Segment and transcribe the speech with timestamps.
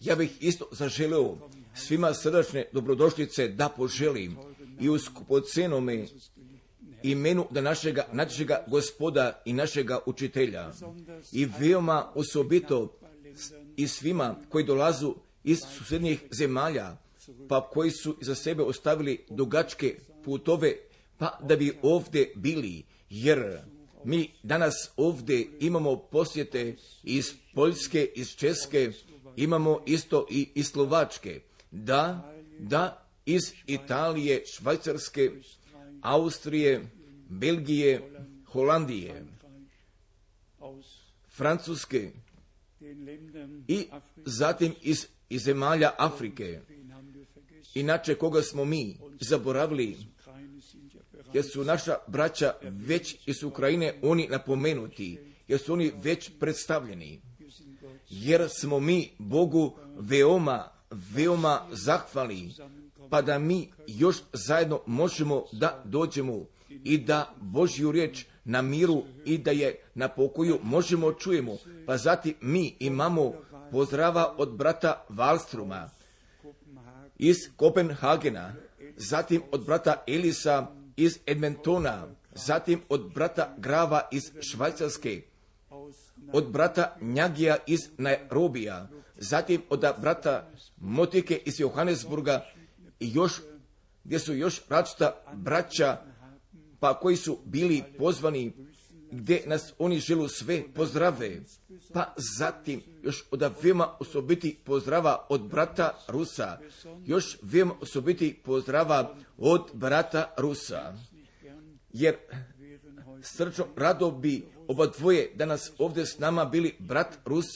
[0.00, 1.36] Ja bih isto zaželeo
[1.74, 4.36] svima srdačne dobrodošlice da poželim
[4.80, 6.06] i u skupocenome
[7.02, 10.72] imenu da našega, našega gospoda i našega učitelja
[11.32, 12.98] i veoma osobito
[13.76, 16.96] i svima koji dolazu iz susjednih zemalja,
[17.48, 20.76] pa koji su za sebe ostavili dugačke putove,
[21.18, 23.58] pa da bi ovdje bili, jer
[24.04, 28.92] mi danas ovdje imamo posjete iz Poljske, iz Česke,
[29.36, 31.40] imamo isto i iz Slovačke,
[31.70, 35.30] da, da iz Italije, Švajcarske,
[36.02, 36.90] Austrije,
[37.28, 38.10] Belgije,
[38.46, 39.24] Holandije,
[41.28, 42.10] Francuske
[43.68, 43.86] i
[44.16, 46.60] zatim iz, iz zemalja Afrike.
[47.74, 49.96] Inače, koga smo mi zaboravili,
[51.34, 57.20] jer su naša braća već iz Ukrajine oni napomenuti, jer su oni već predstavljeni.
[58.10, 62.50] Jer smo mi Bogu veoma, veoma zahvali,
[63.10, 66.46] pa da mi još zajedno možemo da dođemo
[66.84, 71.56] i da Božju riječ na miru i da je na pokoju možemo čujemo.
[71.86, 73.32] Pa zatim mi imamo
[73.70, 75.90] pozdrava od brata Valstruma
[77.18, 78.54] iz Kopenhagena,
[78.96, 80.66] zatim od brata Elisa
[80.96, 85.22] iz Edmontona, zatim od brata Grava iz Švajcarske,
[86.32, 92.44] od brata Njagija iz Nairobija, zatim od brata Motike iz Johannesburga
[93.00, 93.40] i još,
[94.04, 95.96] gdje su još različita braća,
[96.80, 98.52] pa koji su bili pozvani,
[99.14, 101.40] gdje nas oni želu sve pozdrave,
[101.92, 106.58] pa zatim još od veoma osobiti pozdrava od brata Rusa,
[107.06, 110.94] još veoma osobiti pozdrava od brata Rusa,
[111.92, 112.16] jer
[113.22, 117.46] srčno rado bi oba dvoje danas ovdje s nama bili brat Rus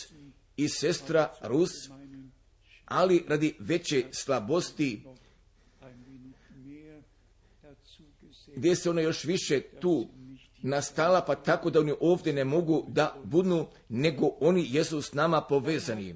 [0.57, 1.71] i sestra Rus,
[2.85, 5.05] ali radi veće slabosti
[8.57, 10.09] gdje se ona još više tu
[10.63, 15.41] nastala, pa tako da oni ovdje ne mogu da budnu, nego oni jesu s nama
[15.41, 16.15] povezani.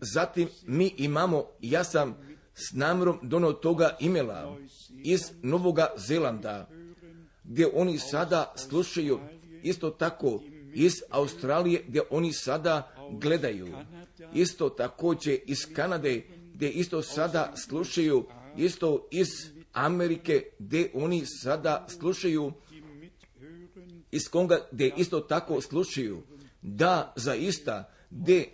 [0.00, 2.16] Zatim mi imamo, ja sam
[2.54, 4.56] s namjerom donio toga imela
[5.04, 6.68] iz Novoga Zelanda,
[7.44, 9.20] gdje oni sada slušaju
[9.62, 10.40] isto tako
[10.74, 13.68] iz Australije, gdje oni sada gledaju.
[14.34, 16.22] Isto također iz Kanade,
[16.54, 18.26] gdje isto sada slušaju,
[18.56, 19.28] isto iz
[19.72, 22.52] Amerike, gdje oni sada slušaju
[24.16, 26.22] iz Konga, gdje isto tako slušaju,
[26.62, 28.50] da zaista, gdje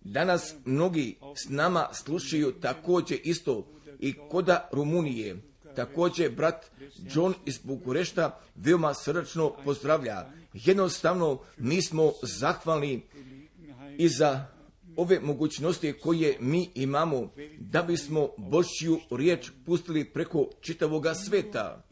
[0.00, 1.16] danas mnogi
[1.46, 3.66] s nama slušaju također isto
[3.98, 5.36] i koda Rumunije,
[5.76, 6.70] također brat
[7.14, 10.26] John iz Bukurešta veoma srdačno pozdravlja.
[10.52, 13.02] Jednostavno mi smo zahvalni
[13.98, 14.46] i za
[14.96, 21.84] ove mogućnosti koje mi imamo da bismo Božju riječ pustili preko čitavoga sveta.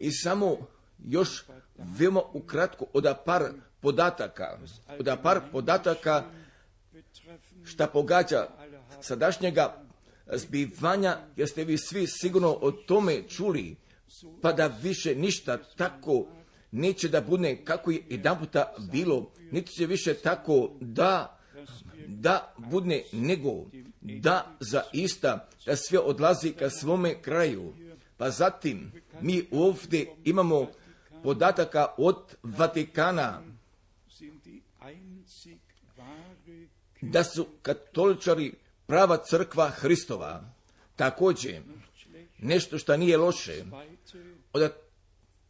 [0.00, 0.56] I samo
[1.04, 1.44] još
[1.98, 3.42] veoma ukratko od par
[3.80, 4.58] podataka,
[4.98, 6.24] od par podataka
[7.64, 8.48] šta pogađa
[9.00, 9.82] sadašnjega
[10.32, 13.76] zbivanja, jer ste vi svi sigurno o tome čuli,
[14.42, 16.26] pa da više ništa tako
[16.70, 21.38] neće da bude kako je jedan puta bilo, niti će više tako da
[22.06, 23.50] da budne nego
[24.00, 27.74] da zaista da sve odlazi ka svome kraju.
[28.16, 30.66] Pa zatim mi ovdje imamo
[31.22, 33.42] podataka od Vatikana
[37.00, 38.54] da su katoličari
[38.86, 40.44] prava crkva Hristova.
[40.96, 41.62] Također,
[42.38, 43.64] nešto što nije loše,
[44.52, 44.72] od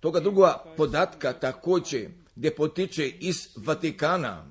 [0.00, 4.46] toga druga podatka također gdje potiče iz Vatikana,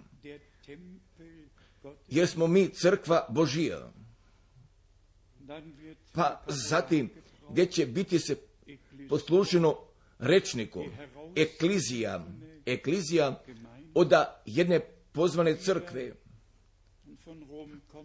[2.07, 3.91] jer smo mi crkva Božija.
[6.13, 7.09] Pa zatim,
[7.49, 8.35] gdje će biti se
[9.09, 9.77] posluženo
[10.21, 10.85] rečnikom,
[11.35, 12.25] eklizija,
[12.65, 13.43] eklizija
[13.93, 14.11] od
[14.45, 14.79] jedne
[15.11, 16.13] pozvane crkve,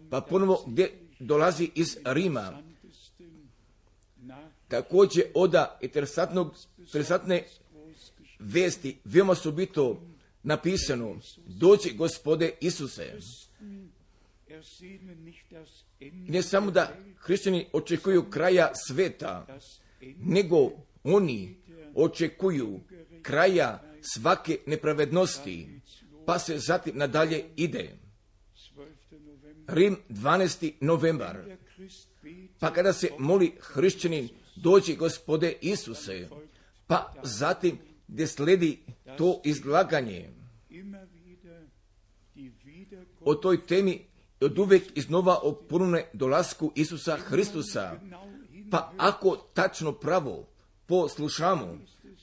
[0.09, 2.61] pa ponovo gdje dolazi iz Rima,
[4.67, 5.79] također oda
[6.81, 7.43] interesantne
[8.39, 10.01] vesti, veoma su bito
[10.43, 11.15] napisano,
[11.45, 13.13] dođi gospode Isuse.
[16.11, 19.59] Ne samo da hrišćani očekuju kraja sveta,
[20.17, 20.71] nego
[21.03, 21.55] oni
[21.97, 22.79] očekuju
[23.21, 25.81] kraja svake nepravednosti,
[26.25, 27.97] pa se zatim nadalje ide.
[29.67, 30.71] Rim 12.
[30.81, 31.37] novembar.
[32.59, 36.29] Pa kada se moli hrišćanin, dođi gospode Isuse,
[36.87, 37.77] pa zatim
[38.07, 38.79] gdje sledi
[39.17, 40.29] to izlaganje.
[43.27, 44.05] o toj temi
[44.41, 45.61] od uvijek iznova o
[46.13, 47.95] dolasku Isusa Hristusa.
[48.71, 50.47] Pa ako tačno pravo
[50.87, 51.77] poslušamo,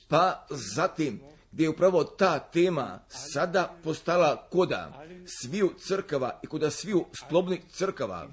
[0.07, 1.21] pa zatim
[1.51, 8.29] gdje je upravo ta tema sada postala koda sviju crkava i koda sviju sklobnih crkava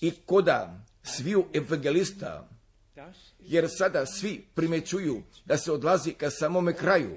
[0.00, 2.48] i koda sviju evangelista,
[3.38, 7.10] jer sada svi primećuju da se odlazi ka samome kraju.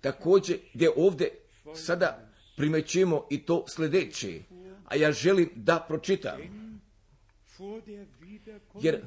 [0.00, 1.30] Također gdje ovdje
[1.74, 4.42] sada primećujemo i to sljedeće,
[4.84, 6.40] a ja želim da pročitam.
[8.80, 9.02] Jer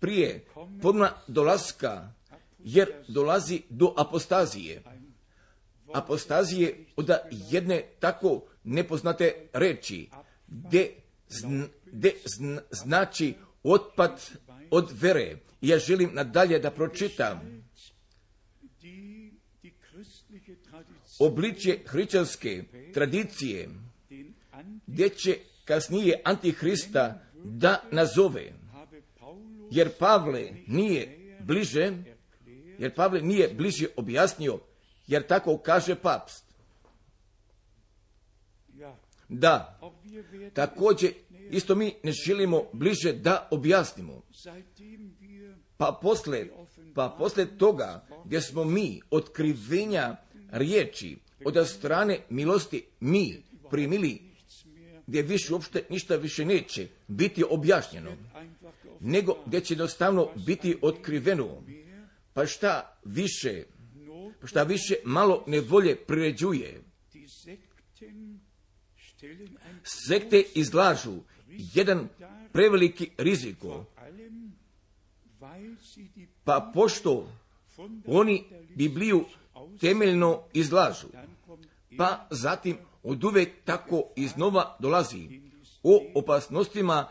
[0.00, 0.44] prije
[0.82, 2.12] podna dolaska,
[2.58, 4.82] jer dolazi do apostazije.
[5.94, 7.10] Apostazije od
[7.50, 10.08] jedne tako nepoznate reči,
[10.48, 10.94] gdje,
[12.70, 14.30] znači otpad
[14.70, 15.36] od vere.
[15.60, 17.64] Ja želim nadalje da pročitam
[21.18, 22.64] obličje hrišćanske
[22.94, 23.68] tradicije,
[24.86, 28.59] gdje će kasnije Antihrista da nazove.
[29.70, 31.92] Jer Pavle nije bliže,
[32.78, 34.58] jer Pavle nije bliže objasnio,
[35.06, 36.44] jer tako kaže papst.
[39.28, 39.80] Da,
[40.54, 41.12] također
[41.50, 44.22] isto mi ne želimo bliže da objasnimo.
[45.76, 46.46] Pa posle,
[46.94, 50.16] pa posle toga gdje smo mi otkrivenja
[50.50, 54.29] riječi od strane milosti mi primili
[55.10, 58.10] gdje više uopšte ništa više neće biti objašnjeno,
[59.00, 61.62] nego gdje će jednostavno biti otkriveno.
[62.32, 63.64] Pa šta više,
[64.40, 66.82] pa šta više malo nevolje priređuje.
[69.82, 71.16] Sekte izlažu
[71.48, 72.08] jedan
[72.52, 73.84] preveliki riziko.
[76.44, 77.32] Pa pošto
[78.06, 78.44] oni
[78.76, 79.24] Bibliju
[79.80, 81.06] temeljno izlažu,
[81.98, 85.40] pa zatim od uvek tako iznova dolazi
[85.82, 87.08] o opasnostima,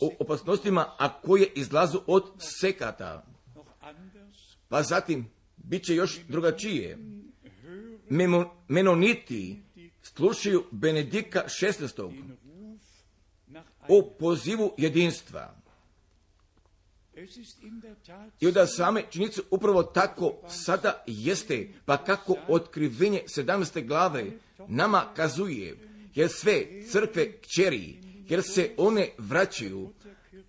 [0.00, 3.26] o opasnostima, a koje izlazu od sekata.
[4.68, 6.98] Pa zatim, bit će još drugačije.
[8.68, 9.62] menoniti
[10.02, 12.12] slušaju Benedika 16.
[13.88, 15.63] o pozivu jedinstva.
[18.40, 23.86] I onda same činjenice upravo tako sada jeste, pa kako otkrivenje 17.
[23.86, 24.24] glave
[24.68, 25.76] nama kazuje,
[26.14, 27.96] jer sve crkve kćeri,
[28.28, 29.92] jer se one vraćaju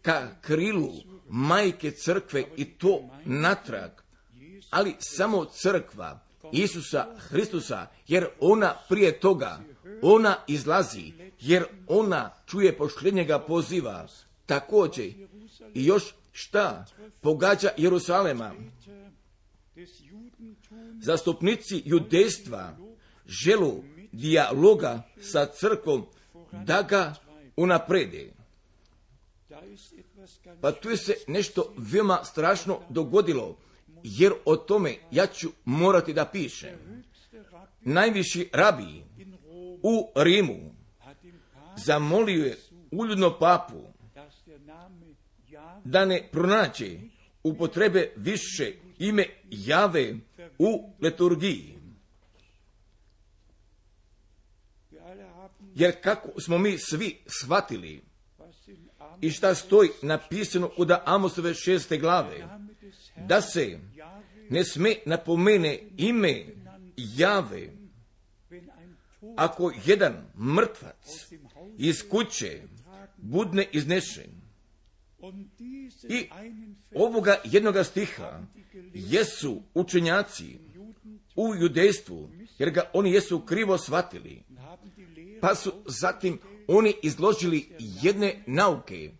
[0.01, 0.91] ka krilu
[1.29, 3.91] majke crkve i to natrag,
[4.69, 9.59] ali samo crkva Isusa Hristusa, jer ona prije toga,
[10.01, 14.07] ona izlazi, jer ona čuje pošljenjega poziva,
[14.45, 15.05] također
[15.73, 16.03] i još
[16.37, 16.85] šta
[17.21, 18.51] pogađa Jerusalema.
[21.01, 22.77] Zastupnici judejstva
[23.25, 26.05] želu dijaloga sa crkvom
[26.51, 27.15] da ga
[27.55, 28.33] unaprede.
[30.61, 33.57] Pa tu se nešto veoma strašno dogodilo,
[34.03, 37.03] jer o tome ja ću morati da pišem.
[37.81, 39.03] Najviši rabiji
[39.83, 40.75] u Rimu
[41.85, 42.57] zamolio je
[42.91, 43.94] uljudno papu
[45.85, 46.99] da ne pronaće
[47.43, 50.13] upotrebe više ime jave
[50.57, 51.75] u liturgiji.
[55.75, 58.01] Jer kako smo mi svi shvatili
[59.21, 62.47] i šta stoji napisano u da Amosove šeste glave,
[63.27, 63.79] da se
[64.49, 66.45] ne sme napomene ime
[66.97, 67.69] jave
[69.37, 71.27] ako jedan mrtvac
[71.77, 72.61] iz kuće
[73.17, 74.44] budne iznešen
[76.09, 76.29] i
[76.95, 78.41] ovoga jednoga stiha
[78.93, 80.57] jesu učenjaci
[81.35, 82.29] u judejstvu,
[82.59, 84.43] jer ga oni jesu krivo shvatili,
[85.41, 87.69] pa su zatim oni izložili
[88.01, 89.11] jedne nauke,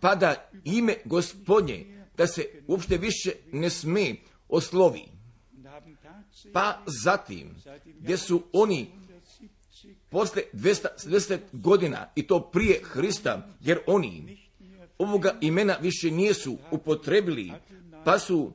[0.00, 4.14] pa da ime gospodnje, da se uopšte više ne sme
[4.48, 5.02] oslovi.
[6.52, 7.54] Pa zatim,
[8.00, 8.86] gdje su oni
[10.10, 14.45] posle 270 godina, i to prije Hrista, jer oni
[14.98, 17.52] ovoga imena više nisu upotrebili,
[18.04, 18.52] pa su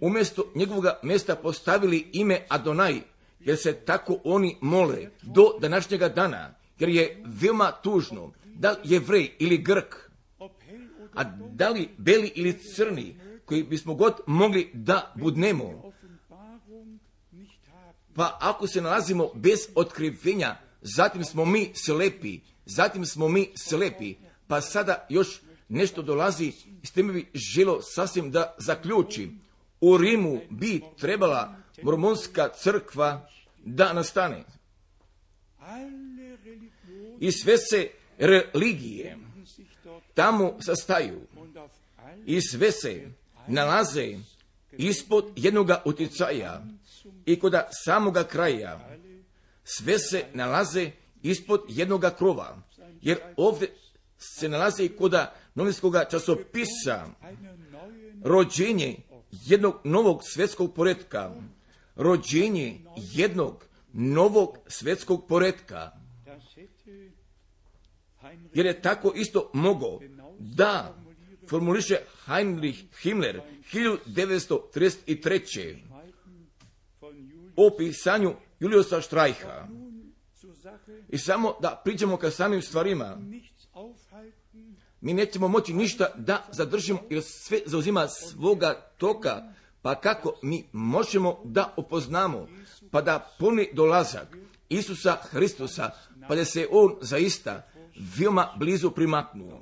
[0.00, 3.00] umjesto njegovoga mjesta postavili ime Adonaj,
[3.40, 9.36] jer se tako oni mole do današnjega dana, jer je veoma tužno da li vrej
[9.38, 10.10] ili grk,
[11.14, 15.92] a da li beli ili crni, koji bismo god mogli da budnemo.
[18.14, 24.14] Pa ako se nalazimo bez otkrivenja, zatim smo mi slepi, zatim smo mi slepi,
[24.46, 29.40] pa sada još nešto dolazi s time bi želo sasvim da zaključim.
[29.80, 33.28] U Rimu bi trebala mormonska crkva
[33.64, 34.44] da nastane.
[37.20, 39.18] I sve se religije
[40.14, 41.20] tamo sastaju
[42.26, 43.08] i sve se
[43.46, 44.18] nalaze
[44.72, 46.64] ispod jednoga utjecaja
[47.26, 48.98] i kod samoga kraja
[49.64, 50.90] sve se nalaze
[51.22, 52.62] ispod jednoga krova,
[53.02, 53.76] jer ovdje
[54.22, 55.14] se nalazi kod
[55.54, 57.06] novinskog časopisa
[58.24, 58.96] rođenje
[59.30, 61.30] jednog novog svjetskog poretka,
[61.96, 65.90] rođenje jednog novog svjetskog poretka.
[68.54, 70.00] Jer je tako isto mogo
[70.38, 70.96] da
[71.48, 73.40] formuliše Heinrich Himmler
[73.72, 75.76] 1933.
[77.56, 79.68] o pisanju Juliusa Štrajha.
[81.08, 83.18] I samo da priđemo ka samim stvarima,
[85.02, 89.42] mi nećemo moći ništa da zadržimo jer sve zauzima svoga toka,
[89.82, 92.48] pa kako mi možemo da opoznamo,
[92.90, 94.36] pa da puni dolazak
[94.68, 95.90] Isusa Hristusa,
[96.28, 97.62] pa da se on zaista
[98.18, 99.60] veoma blizu primaknuo.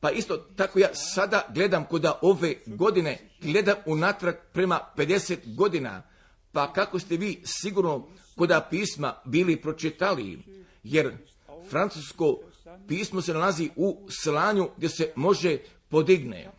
[0.00, 6.02] Pa isto tako ja sada gledam kuda ove godine, gledam unatrag prema 50 godina,
[6.52, 10.38] pa kako ste vi sigurno kuda pisma bili pročitali,
[10.82, 11.12] jer
[11.70, 12.38] francusko
[12.88, 16.50] pismo se nalazi u slanju gdje se može podigne.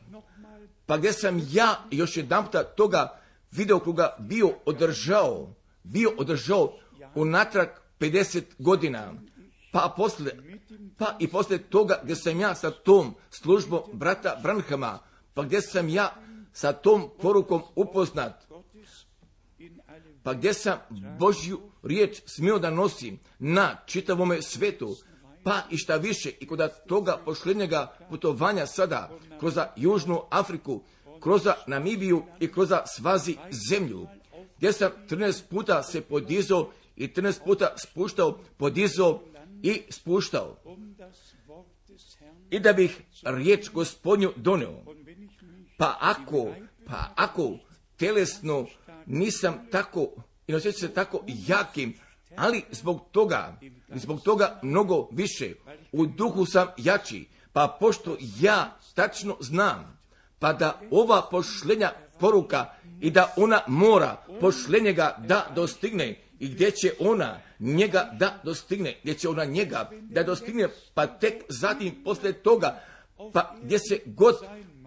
[0.86, 2.46] Pa gdje sam ja još jedan
[2.78, 3.20] toga
[3.52, 6.74] videokruga bio održao, bio održao
[7.16, 7.68] unatrag
[8.00, 9.14] 50 godina,
[9.72, 10.60] pa poslije,
[10.98, 15.00] pa i poslije toga gdje sam ja sa tom službom brata Branhama,
[15.34, 16.16] pa gdje sam ja
[16.54, 18.48] sa tom porukom upoznat,
[20.24, 20.78] pa gdje sam
[21.20, 24.96] Božju riječ smio da nosim na čitavome svetu,
[25.46, 29.10] pa i šta više i kod toga pošljednjega putovanja sada
[29.40, 30.82] kroz Južnu Afriku,
[31.20, 33.38] kroz Namibiju i kroz svazi
[33.70, 34.08] zemlju,
[34.58, 39.22] gdje sam 13 puta se podizao i 13 puta spuštao, podizao
[39.64, 40.58] i spuštao.
[42.50, 44.74] I da bih riječ gospodnju donio.
[45.78, 46.54] Pa ako,
[46.88, 47.58] pa ako
[47.98, 48.68] telesno
[49.06, 50.08] nisam tako
[50.48, 51.94] i ne se tako jakim,
[52.38, 53.58] ali zbog toga,
[53.96, 55.54] zbog toga mnogo više,
[55.92, 60.00] u duhu sam jači, pa pošto ja tačno znam,
[60.40, 62.66] pa da ova pošlenja poruka
[63.02, 69.14] i da ona mora pošlenjega da dostigne i gdje će ona njega da dostigne, gdje
[69.14, 72.82] će ona njega da dostigne, pa tek zatim poslije toga,
[73.34, 74.36] pa gdje se god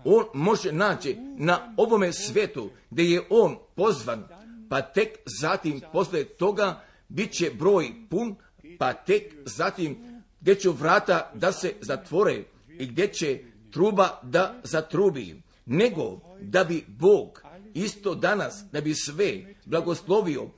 [0.04, 4.28] on može naći na ovome svetu, gdje je on pozvan,
[4.70, 5.08] pa tek
[5.40, 8.36] zatim poslije toga bit će broj pun,
[8.78, 9.96] pa tek zatim
[10.40, 12.44] gdje će vrata da se zatvore
[12.78, 13.38] i gdje će
[13.70, 17.42] truba da zatrubi, nego da bi Bog
[17.74, 20.50] isto danas, da bi sve blagoslovio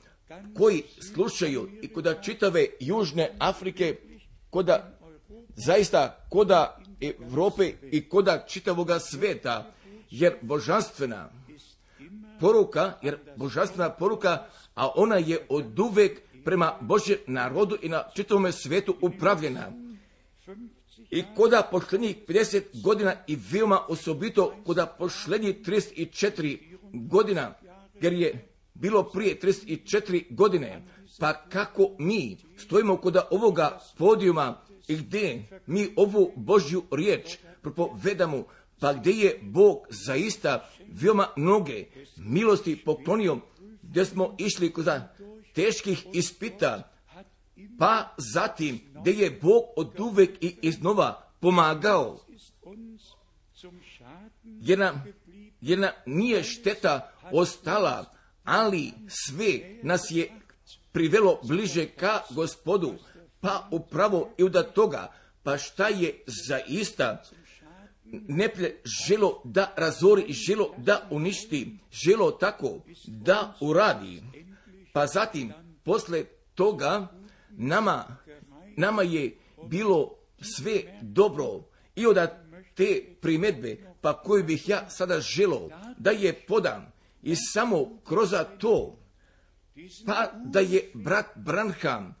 [0.57, 3.95] koji slušaju i koda čitave Južne Afrike,
[4.49, 4.97] koda
[5.55, 9.71] zaista koda Evrope i koda čitavoga sveta,
[10.09, 11.29] jer božanstvena
[12.39, 18.51] poruka, jer božanstvena poruka, a ona je od uvek prema Božjem narodu i na čitavome
[18.51, 19.71] svetu upravljena.
[21.09, 26.57] I koda pošlednjih 50 godina i veoma osobito koda pošlednjih 34
[26.93, 27.53] godina,
[28.01, 30.81] jer je bilo prije 34 godine,
[31.19, 38.43] pa kako mi stojimo kod ovoga podijuma i gdje mi ovu Božju riječ propovedamo,
[38.79, 41.85] pa gdje je Bog zaista veoma mnoge
[42.17, 43.37] milosti poklonio,
[43.81, 44.85] gdje smo išli kod
[45.53, 46.91] teških ispita,
[47.79, 52.19] pa zatim gdje je Bog od uvek i iznova pomagao.
[54.43, 55.05] Jedna,
[55.61, 58.05] jedna nije šteta ostala,
[58.43, 60.31] ali sve nas je
[60.91, 62.93] privelo bliže ka gospodu,
[63.39, 65.11] pa upravo i od toga,
[65.43, 67.23] pa šta je zaista
[68.11, 74.21] neplje želo da razori, želo da uništi, želo tako da uradi.
[74.93, 77.07] Pa zatim, posle toga,
[77.49, 78.17] nama,
[78.77, 81.63] nama je bilo sve dobro.
[81.95, 82.17] I od
[82.75, 86.93] te primedbe, pa koju bih ja sada želo da je podam
[87.23, 88.97] i samo kroz to,
[90.05, 92.15] pa da je brat Branham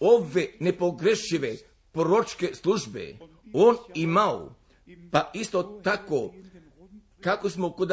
[0.00, 1.56] ove nepogrešive
[1.92, 3.16] proročke službe
[3.52, 4.54] on imao,
[5.10, 6.34] pa isto tako
[7.20, 7.92] kako smo kod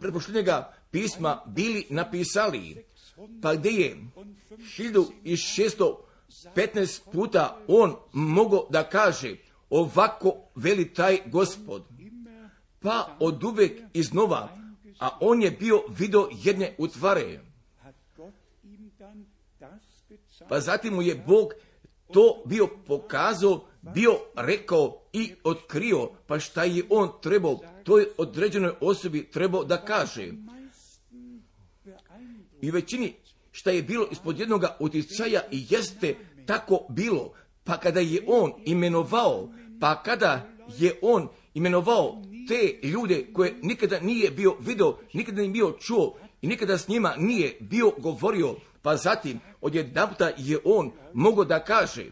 [0.00, 2.84] prepošljenjega pisma bili napisali,
[3.42, 3.96] pa gdje je
[6.50, 9.36] 1615 puta on mogao da kaže
[9.70, 11.82] ovako veli taj gospod,
[12.80, 14.60] pa od uvek iznova
[15.00, 17.40] a on je bio vidio jedne utvare.
[20.48, 21.52] pa zatim mu je Bog
[22.12, 29.30] to bio pokazao, bio rekao i otkrio, pa šta je on trebao, toj određenoj osobi
[29.30, 30.32] trebao da kaže.
[32.62, 33.14] I većini
[33.52, 37.32] šta je bilo ispod jednog utjecaja i jeste tako bilo,
[37.64, 40.48] pa kada je on imenovao, pa kada
[40.78, 46.46] je on imenovao te ljude koje nikada nije bio video, nikada nije bio čuo i
[46.46, 52.04] nikada s njima nije bio govorio, pa zatim odjedanputa je on mogao da kaže,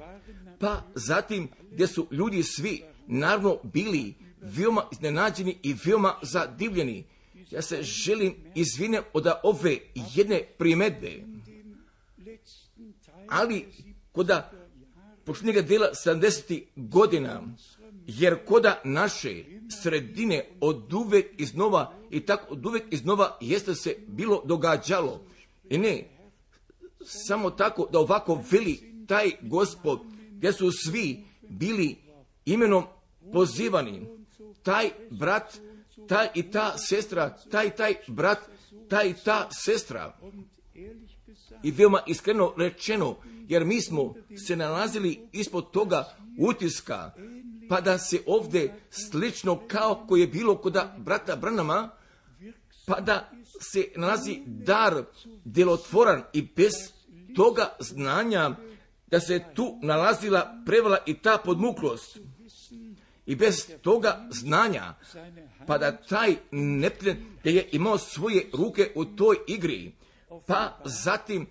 [0.61, 7.05] pa zatim gdje su ljudi svi naravno bili veoma iznenađeni i veoma zadivljeni.
[7.51, 9.79] Ja se želim izvinem od ove
[10.15, 11.13] jedne primedbe,
[13.29, 13.67] ali
[14.13, 14.51] koda
[15.25, 16.63] posljednjega dela 70.
[16.77, 17.43] godina,
[18.07, 19.45] jer koda naše
[19.83, 25.25] sredine od uvek iznova i tako od uvek iznova jeste se bilo događalo.
[25.71, 26.05] I ne,
[27.05, 30.01] samo tako da ovako veli taj gospod,
[30.31, 31.97] gdje su svi bili
[32.45, 32.85] imenom
[33.33, 34.07] pozivani,
[34.63, 35.59] taj brat,
[36.09, 38.39] taj i ta sestra, taj i taj brat,
[38.89, 40.17] taj i ta sestra.
[41.63, 43.17] I veoma iskreno rečeno,
[43.49, 44.15] jer mi smo
[44.47, 47.13] se nalazili ispod toga utiska,
[47.69, 51.91] pa da se ovdje slično kao koje je bilo kod brata Branama,
[52.87, 55.05] pa da se nalazi dar
[55.45, 56.73] djelotvoran i bez
[57.37, 58.57] toga znanja
[59.07, 62.19] da se tu nalazila prevala i ta podmuklost.
[63.27, 64.95] I bez toga znanja,
[65.69, 66.35] pa da taj
[67.45, 69.93] da je imao svoje ruke u toj igri,
[70.47, 71.47] pa zatim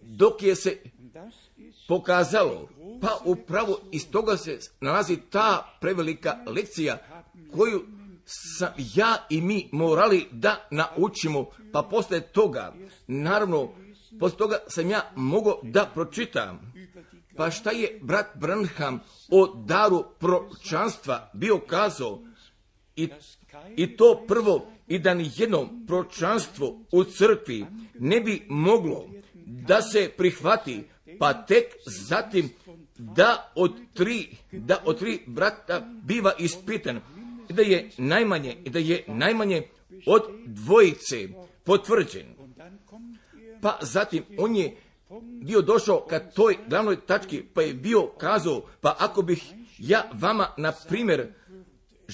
[0.00, 0.78] dok je se
[1.88, 2.68] pokazalo,
[3.00, 6.98] pa upravo iz toga se nalazi ta prevelika lekcija
[7.56, 7.82] koju
[8.24, 12.74] sam ja i mi morali da naučimo, pa posle toga,
[13.06, 13.72] naravno,
[14.20, 16.72] posle toga sam ja mogao da pročitam.
[17.36, 19.00] Pa šta je brat Branham
[19.30, 22.22] o daru pročanstva bio kazao?
[22.96, 23.08] I,
[23.76, 27.66] I to prvo, i da ni jedno pročanstvo u crkvi
[27.98, 29.08] ne bi moglo
[29.46, 30.84] da se prihvati,
[31.18, 32.50] pa tek zatim
[32.98, 37.00] da od tri, da od tri brata biva ispitan,
[37.50, 39.62] i da je najmanje, da je najmanje
[40.06, 41.28] od dvojice
[41.64, 42.26] potvrđen.
[43.62, 44.76] Pa zatim on je
[45.20, 50.48] bio došao ka toj glavnoj tački, pa je bio kazao, pa ako bih ja vama,
[50.56, 51.32] na primjer,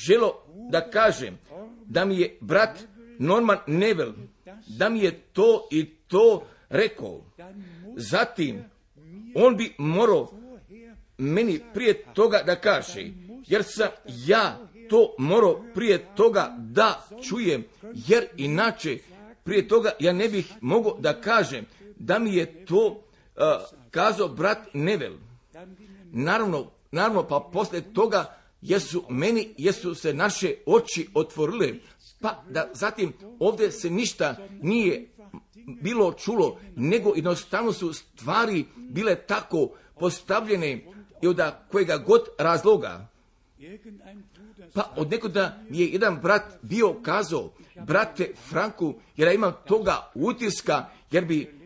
[0.06, 1.38] želo da kažem
[1.86, 2.78] da mi je brat
[3.18, 4.14] Norman Neville,
[4.66, 7.20] da mi je to i to rekao,
[7.96, 8.64] zatim
[9.34, 10.30] on bi morao
[11.18, 13.10] meni prije toga da kaže,
[13.46, 14.58] jer sam ja
[14.90, 18.98] to morao prije toga da čujem, jer inače
[19.44, 23.42] prije toga ja ne bih mogao da kažem da mi je to uh,
[23.90, 25.12] kazao brat Nevel.
[26.12, 31.74] Naravno, naravno, pa poslije toga jesu meni, jesu se naše oči otvorile,
[32.20, 35.08] pa da zatim ovdje se ništa nije
[35.82, 39.68] bilo čulo, nego jednostavno su stvari bile tako
[40.00, 40.84] postavljene
[41.22, 41.40] i od
[41.70, 43.08] kojega god razloga.
[44.74, 47.52] Pa od nekoda mi je jedan brat bio kazao,
[47.86, 51.58] brate Franku, jer ja imam toga utiska, jer bi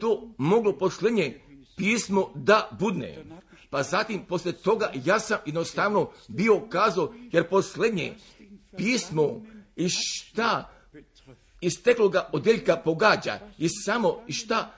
[0.00, 1.40] to moglo pošlenje
[1.76, 3.24] pismo da budne.
[3.70, 8.14] Pa zatim, poslije toga, ja sam jednostavno bio kazao, jer posljednje
[8.76, 9.42] pismo
[9.76, 10.70] i šta
[11.60, 14.74] iz tekloga odeljka pogađa i samo šta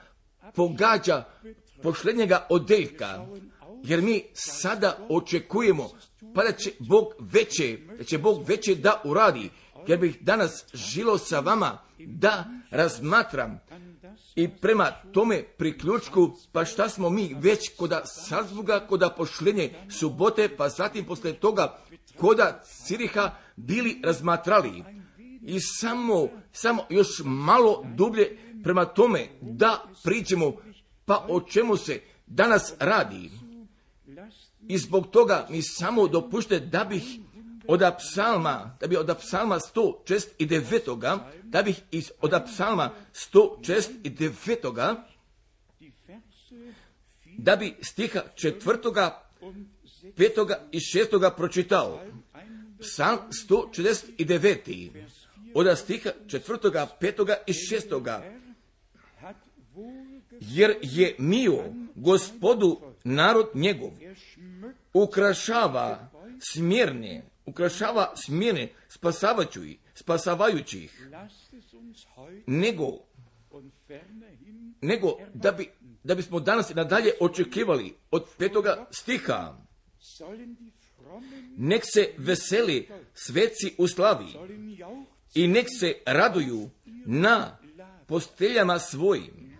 [0.55, 1.23] pogađa
[1.83, 3.25] posljednjega odeljka.
[3.83, 5.89] Jer mi sada očekujemo
[6.35, 9.49] pa da će Bog veće, da će Bog veće da uradi.
[9.87, 11.77] Jer bih danas žilo sa vama
[12.07, 13.59] da razmatram
[14.35, 20.69] i prema tome priključku, pa šta smo mi već koda Salzburga, koda pošljenje subote, pa
[20.69, 21.77] zatim posle toga
[22.17, 24.83] koda Ciriha bili razmatrali.
[25.41, 30.53] I samo, samo još malo dublje prema tome da priđemo,
[31.05, 33.31] pa o čemu se danas radi.
[34.67, 37.03] I zbog toga mi samo dopušte da bih
[37.67, 43.89] od psalma, da bi od psalma 106 i 9, da bih iz od psalma 106
[44.03, 44.95] i 9,
[47.37, 49.21] da bi stiha četvrtoga,
[50.17, 51.99] petoga i šestoga pročitao.
[52.79, 53.19] Psalm
[53.49, 54.89] 169.
[55.53, 58.23] Od stiha četvrtoga, petoga i šestoga.
[60.39, 61.63] Jer je mio
[61.95, 63.91] gospodu narod njegov,
[64.93, 68.73] ukrašava smjerne ukrašava smjene
[69.95, 71.07] spasavajući ih,
[72.47, 72.85] nego,
[74.81, 75.69] nego da bi
[76.03, 79.57] da bismo danas nadalje očekivali od petoga stiha.
[81.57, 84.33] Nek se veseli sveci u slavi
[85.35, 86.69] i nek se raduju
[87.05, 87.57] na
[88.07, 89.57] posteljama svojim.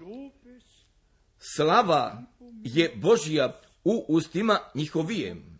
[1.40, 2.24] Slava
[2.64, 5.51] je Božija u ustima njihovijem.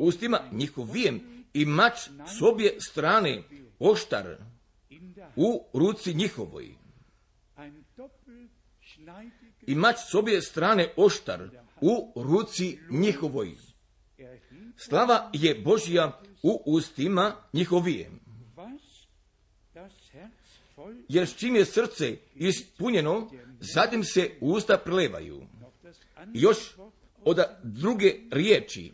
[0.00, 1.98] Ustima njihovijem i mač
[2.38, 3.42] s obje strane
[3.78, 4.36] oštar
[5.36, 6.74] u ruci njihovoj.
[9.66, 11.48] I mač s obje strane oštar
[11.80, 13.54] u ruci njihovoj.
[14.76, 18.20] Slava je Božja u ustima njihovijem.
[21.08, 25.46] Jer s čim je srce ispunjeno, zatim se usta prelevaju.
[26.34, 26.58] Još
[27.24, 28.92] od druge riječi,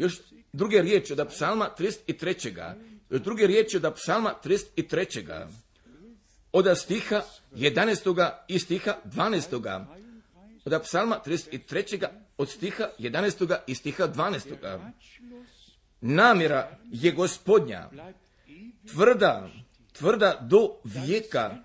[0.00, 0.18] još
[0.52, 2.74] druge riječi od psalma 33.
[3.10, 5.46] Još druge riječi od psalma 33.
[6.52, 8.30] Od stiha 11.
[8.48, 9.84] i stiha 12.
[10.64, 12.06] Od psalma 33.
[12.38, 13.56] od stiha 11.
[13.66, 14.90] i stiha 12.
[16.00, 17.90] Namjera je gospodnja,
[18.92, 19.50] tvrda,
[19.92, 21.56] tvrda do vijeka,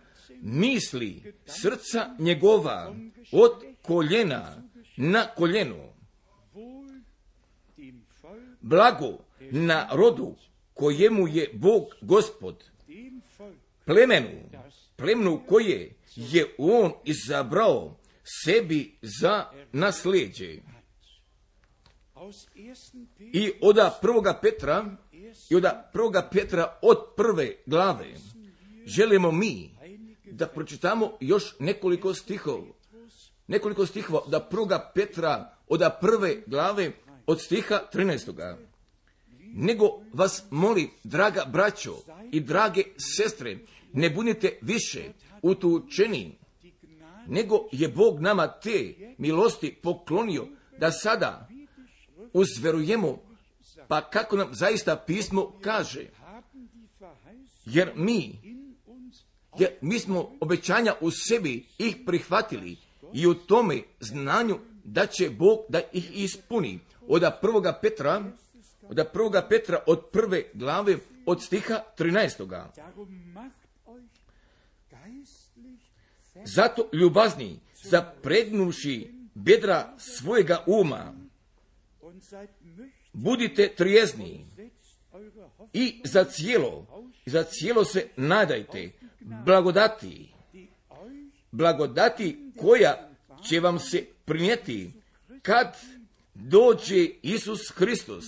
[0.41, 2.95] misli srca njegova
[3.32, 4.56] od koljena
[4.98, 5.95] na koljenu.
[8.65, 9.17] Blago
[9.51, 10.36] na rodu
[10.73, 12.63] kojemu je Bog gospod,
[13.86, 14.49] plemenu,
[14.95, 17.97] plemenu koje je on izabrao
[18.45, 20.58] sebi za nasljeđe.
[23.19, 24.86] I od prvoga Petra,
[25.49, 28.13] i od prvoga Petra od prve glave,
[28.86, 29.71] želimo mi
[30.32, 32.73] da pročitamo još nekoliko stihova.
[33.47, 36.91] Nekoliko stihova da prvoga Petra od prve glave
[37.28, 38.56] od stiha 13.
[39.54, 41.96] Nego vas moli, draga braćo
[42.32, 42.84] i drage
[43.18, 43.58] sestre,
[43.94, 45.04] ne bunite više
[45.42, 46.38] utučeni,
[47.28, 50.48] nego je Bog nama te milosti poklonio
[50.80, 51.48] da sada
[52.34, 53.18] uzverujemo,
[53.88, 56.06] pa kako nam zaista pismo kaže.
[57.66, 58.40] Jer mi,
[59.60, 62.78] jer mi smo obećanja u sebi ih prihvatili
[63.14, 66.80] i u tome znanju da će Bog da ih ispuni.
[67.08, 68.24] Od prvoga Petra,
[68.89, 72.65] od prvoga Petra od prve glave od stiha 13.
[76.46, 81.13] Zato ljubazni, zapregnuši bedra svojega uma,
[83.13, 84.46] budite trijezni
[85.74, 86.88] i za cijelo,
[87.26, 90.34] za cijelo se nadajte, blagodati,
[91.52, 93.10] blagodati koja
[93.50, 94.91] će vam se prinijeti
[95.41, 95.78] kad
[96.36, 98.26] dođe Isus Hristos.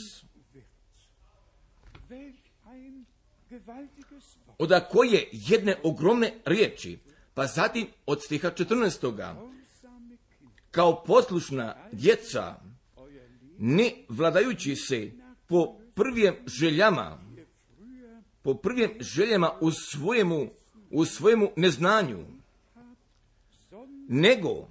[4.58, 7.00] Od koje jedne ogromne riječi,
[7.34, 9.36] pa zatim od stiha 14.
[10.72, 12.56] Kao poslušna djeca,
[13.58, 15.12] ne vladajući se
[15.48, 17.20] po prvim željama,
[18.42, 20.50] po prvim željama u svojemu,
[20.92, 22.26] u svojemu neznanju,
[24.08, 24.68] nego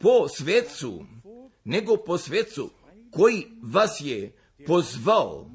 [0.00, 1.04] po svecu,
[1.64, 2.70] nego po svecu
[3.10, 4.32] koji vas je
[4.66, 5.50] pozvao,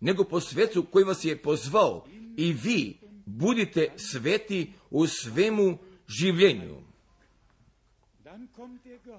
[0.00, 2.06] nego po svecu koji vas je pozvao.
[2.36, 6.76] I vi budite sveti u svemu življenju.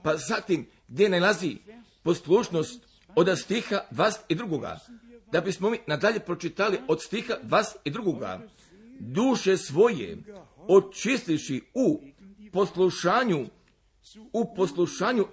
[0.04, 1.58] Pa zatim, gdje nalazi
[2.04, 2.82] poslušnost
[3.16, 4.80] od stiha vas i drugoga,
[5.32, 8.48] da bismo mi nadalje pročitali od stiha vas i drugoga,
[9.00, 10.18] duše svoje
[10.68, 12.02] očistiši u
[12.54, 13.46] poslušanju,
[14.34, 15.28] u poslušanju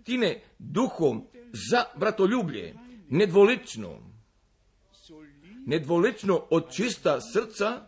[0.00, 1.26] istine duhom
[1.70, 2.74] za bratoljublje,
[3.08, 3.98] nedvolično,
[5.66, 7.86] nedvolično od čista srca,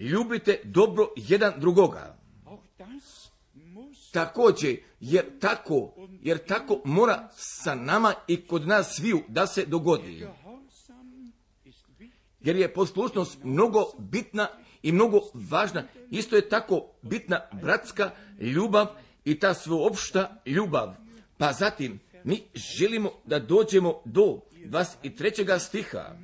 [0.00, 2.18] ljubite dobro jedan drugoga.
[4.12, 10.26] Također, jer tako, jer tako mora sa nama i kod nas sviju da se dogodi.
[12.40, 14.48] Jer je poslušnost mnogo bitna
[14.82, 15.84] i mnogo važna.
[16.10, 18.10] Isto je tako bitna bratska
[18.40, 18.86] ljubav
[19.24, 21.07] i ta sveopšta ljubav.
[21.38, 25.58] Pa zatim, mi želimo da dođemo do 23.
[25.58, 26.16] stiha.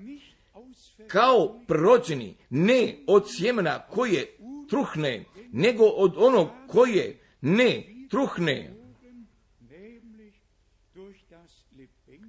[1.07, 4.37] Kao prođeni, ne od sjemena koje
[4.71, 8.75] truhne, nego od onog koje ne truhne.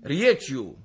[0.04, 0.76] Riječju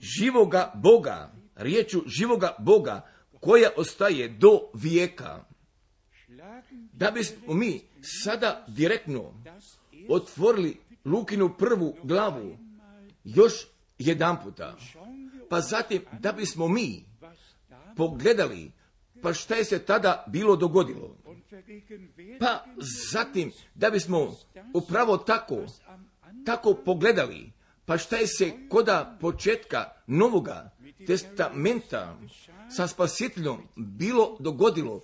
[0.00, 3.08] živoga Boga, riječju živoga Boga
[3.40, 5.44] koja ostaje do vijeka.
[6.92, 7.80] Da bismo mi
[8.24, 9.34] sada direktno
[10.08, 12.56] otvorili Lukinu prvu glavu
[13.24, 13.66] još
[13.98, 14.76] jedan puta,
[15.50, 17.04] pa zatim da bismo mi
[17.96, 18.72] pogledali,
[19.22, 21.16] pa šta je se tada bilo dogodilo?
[22.40, 22.64] Pa
[23.12, 24.36] zatim, da bismo
[24.74, 25.56] upravo tako,
[26.46, 27.52] tako pogledali,
[27.84, 30.70] pa šta je se koda početka novoga
[31.06, 32.18] testamenta
[32.76, 35.02] sa spasiteljom bilo dogodilo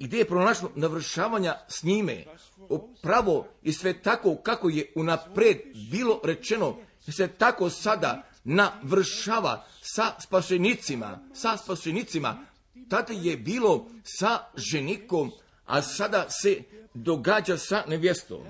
[0.00, 2.24] i gdje je pronašlo navršavanja s njime,
[2.68, 5.56] upravo i sve tako kako je unapred
[5.90, 6.76] bilo rečeno,
[7.12, 12.46] se tako sada navršava sa spašenicima, sa spašenicima,
[12.88, 15.30] tada je bilo sa ženikom,
[15.64, 16.62] a sada se
[16.94, 18.40] događa sa nevjestom.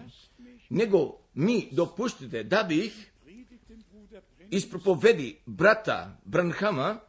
[0.69, 3.11] Nego mi dopuštite da bi ih
[4.51, 7.01] iz propovedi brata Branhama,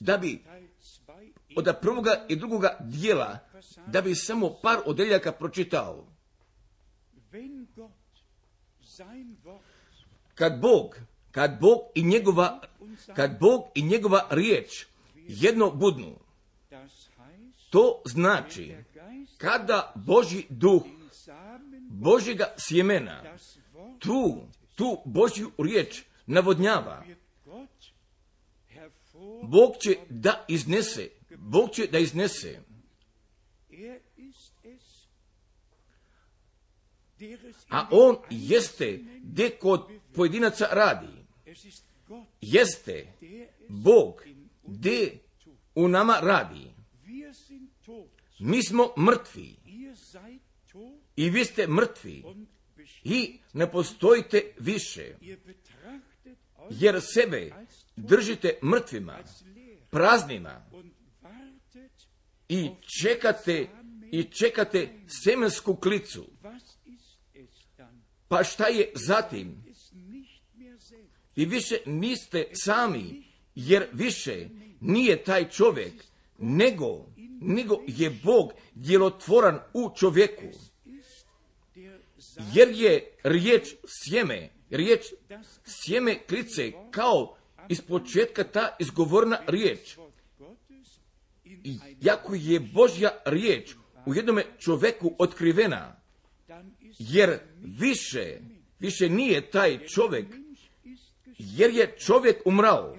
[0.00, 0.44] da bi
[1.56, 3.38] od prvoga i drugoga dijela,
[3.86, 6.06] da bi samo par odeljaka pročitao.
[10.34, 10.96] Kad Bog,
[11.30, 12.60] kad Bog i njegova,
[13.16, 16.18] kad Bog i njegova riječ jedno budnu,
[17.70, 18.74] to znači
[19.38, 20.82] kada Boži duh
[21.90, 23.22] Božjega sjemena
[23.98, 24.40] tu,
[24.74, 27.04] tu Božju riječ navodnjava,
[29.42, 31.08] Bog će da iznese,
[31.46, 32.60] Bog će da iznese.
[37.68, 41.24] A on jeste gdje kod pojedinaca radi.
[42.40, 43.12] Jeste
[43.68, 44.22] Bog
[44.62, 45.18] gdje
[45.74, 46.70] u nama radi.
[48.40, 49.56] Mi smo mrtvi.
[51.16, 52.24] I vi ste mrtvi.
[53.04, 55.16] I ne postojite više.
[56.70, 57.52] Jer sebe
[57.96, 59.18] držite mrtvima,
[59.90, 60.66] praznima.
[62.48, 63.66] I čekate
[64.12, 64.88] i čekate
[65.24, 66.26] semensku klicu.
[68.28, 69.64] Pa šta je zatim?
[71.36, 74.48] Vi više niste sami, jer više
[74.80, 75.92] nije taj čovjek,
[76.38, 77.06] nego,
[77.40, 80.58] nego je Bog djelotvoran u čovjeku.
[82.54, 85.02] Jer je riječ sjeme, riječ
[85.64, 87.36] sjeme klice kao
[87.68, 89.96] iz početka ta izgovorna riječ.
[92.00, 93.74] Jako je Božja riječ
[94.06, 95.96] u jednome čovjeku otkrivena,
[96.98, 98.38] jer više,
[98.80, 100.26] više nije taj čovjek,
[101.38, 102.96] jer je čovjek umrao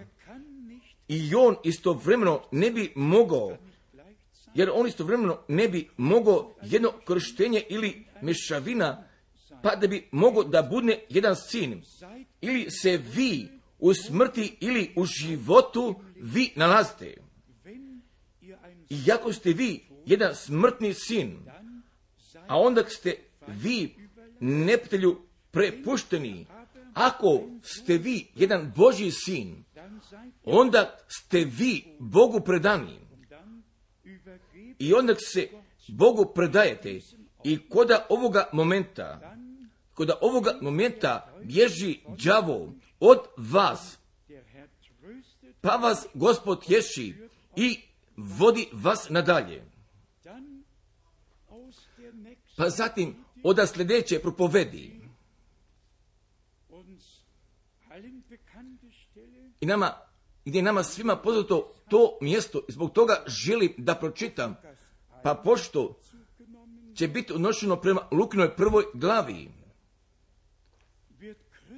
[1.07, 3.57] i on istovremeno ne bi mogao,
[4.53, 9.07] jer on istovremeno ne bi mogao jedno krštenje ili mešavina,
[9.63, 11.81] pa da bi mogao da budne jedan sin.
[12.41, 13.47] Ili se vi
[13.79, 17.15] u smrti ili u životu vi nalazite.
[18.89, 21.39] I ako ste vi jedan smrtni sin,
[22.47, 23.17] a onda ste
[23.47, 23.95] vi
[24.39, 25.21] neptelju
[25.51, 26.45] prepušteni,
[26.93, 29.63] ako ste vi jedan Božji sin,
[30.43, 32.99] onda ste vi Bogu predani.
[34.79, 35.49] I onda se
[35.87, 36.99] Bogu predajete
[37.43, 39.35] i koda ovoga momenta,
[39.93, 43.97] koda ovoga momenta bježi đavo od vas,
[45.61, 47.15] pa vas Gospod ješi
[47.55, 47.79] i
[48.17, 49.63] vodi vas nadalje.
[52.57, 55.01] Pa zatim oda sljedeće propovedi.
[59.61, 59.93] I nama,
[60.45, 64.55] gdje je nama svima poznato to mjesto, zbog toga želim da pročitam,
[65.23, 65.99] pa pošto
[66.95, 69.51] će biti odnošeno prema Lukinoj prvoj glavi,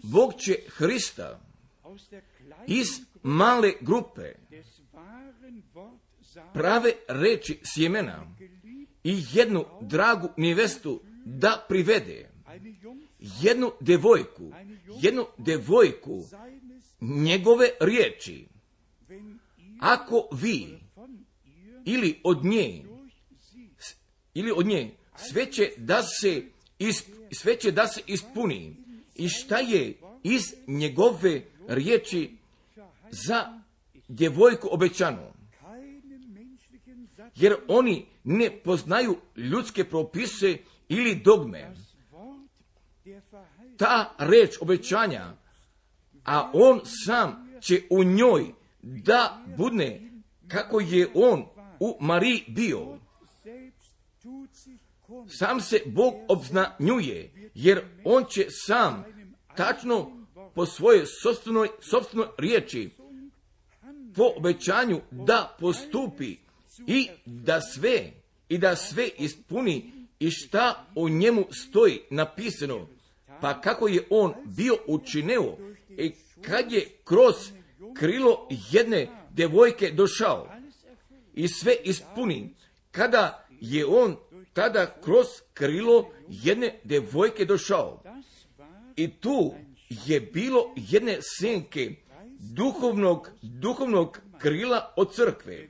[0.03, 1.39] Bog će Hrista
[2.67, 2.87] iz
[3.23, 4.33] male grupe
[6.53, 8.35] prave reči sjemena
[9.03, 12.29] i jednu dragu nivestu da privede
[13.41, 14.51] jednu devojku,
[15.01, 16.23] jednu devojku
[17.01, 18.47] njegove riječi.
[19.79, 20.79] Ako vi
[21.85, 22.83] ili od nje
[24.33, 26.43] ili od nje sve će da se
[27.31, 28.75] sve će da se ispuni
[29.15, 32.31] i šta je iz njegove riječi
[33.11, 33.61] za
[34.07, 35.36] djevojku obećano.
[37.37, 40.57] Jer oni ne poznaju ljudske propise
[40.89, 41.73] ili dogme.
[43.77, 45.33] Ta reč obećanja,
[46.25, 48.45] a on sam će u njoj
[48.81, 50.11] da budne
[50.47, 51.45] kako je on
[51.79, 52.97] u Mariji bio.
[55.39, 59.05] Sam se Bog obznanjuje, jer on će sam
[59.55, 61.69] tačno po svojoj sobstvenoj,
[62.37, 62.89] riječi
[64.15, 66.46] po obećanju da postupi
[66.87, 68.11] i da sve
[68.49, 72.87] i da sve ispuni i šta o njemu stoji napisano,
[73.41, 75.57] pa kako je on bio učineo
[75.89, 76.11] i
[76.41, 77.35] kad je kroz
[77.93, 80.49] krilo jedne devojke došao
[81.33, 82.55] i sve ispuni,
[82.91, 84.15] kada je on
[84.53, 88.03] tada kroz krilo jedne devojke došao.
[88.95, 89.53] I tu
[89.89, 91.95] je bilo jedne senke
[92.39, 95.67] duhovnog, duhovnog krila od crkve.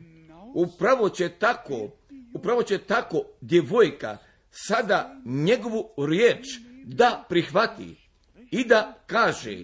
[0.53, 1.89] Upravo će tako,
[2.33, 4.17] upravo će tako djevojka
[4.49, 6.45] sada njegovu riječ
[6.85, 8.09] da prihvati
[8.51, 9.63] i da kaže,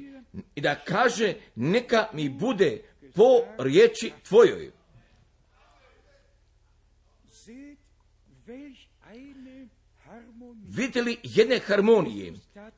[0.55, 2.81] i da kaže neka mi bude
[3.15, 4.71] po riječi tvojoj.
[10.67, 12.33] Vidite li jedne harmonije?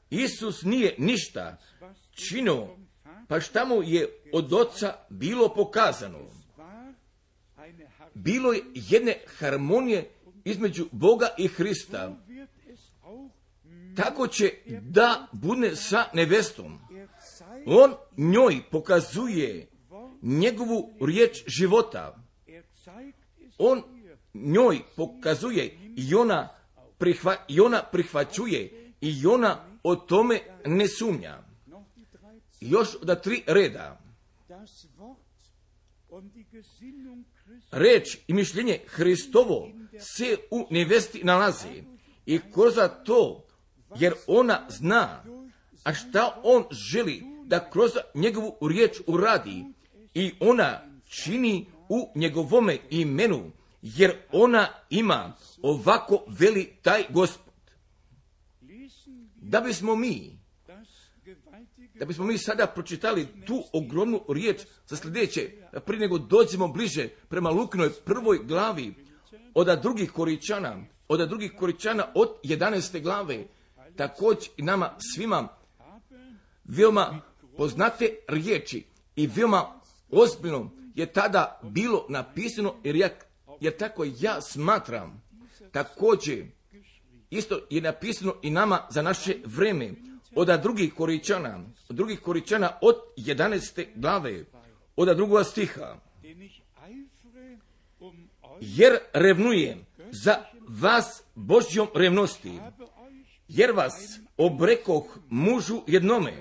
[0.10, 1.58] Isus nije ništa
[2.12, 2.78] čino,
[3.28, 6.45] pa šta mu je od oca bilo pokazano.
[8.16, 10.10] Bilo je jedne harmonije
[10.44, 12.16] između Boga i Hrista.
[13.96, 16.80] Tako će da bude sa nevestom.
[17.66, 19.68] On njoj pokazuje
[20.22, 22.24] njegovu riječ života.
[23.58, 23.84] On
[24.34, 26.50] njoj pokazuje i ona,
[26.98, 31.44] prihva, i ona prihvaćuje i ona o tome ne sumnja.
[32.62, 34.02] Još da tri reda.
[37.72, 41.84] Reč i mišljenje Hristovo se u nevesti nalazi
[42.26, 43.48] i ko za to,
[44.00, 45.24] jer ona zna,
[45.84, 49.66] a šta on želi da kroz njegovu riječ uradi
[50.14, 57.54] i ona čini u njegovome imenu, jer ona ima ovako veli taj gospod.
[59.36, 60.35] Da bismo mi,
[62.00, 65.52] da bismo mi sada pročitali tu ogromnu riječ za sljedeće,
[65.86, 68.94] prije nego dođemo bliže prema Luknoj prvoj glavi,
[69.54, 73.02] od drugih koričana, od drugih koričana od 11.
[73.02, 73.46] glave,
[73.96, 75.48] također i nama svima
[76.64, 77.22] veoma
[77.58, 79.82] poznate riječi i veoma
[80.12, 83.10] ozbiljno je tada bilo napisano, jer, ja,
[83.60, 85.24] jer tako ja smatram,
[85.72, 86.46] također
[87.30, 89.92] isto je napisano i nama za naše vreme,
[90.36, 93.86] od drugih koričana, od drugih koričana od 11.
[93.96, 94.46] glave,
[94.96, 96.00] od drugoga stiha.
[98.62, 102.60] Jer revnujem za vas Božjom revnosti,
[103.48, 106.34] jer vas obrekoh mužu jednome,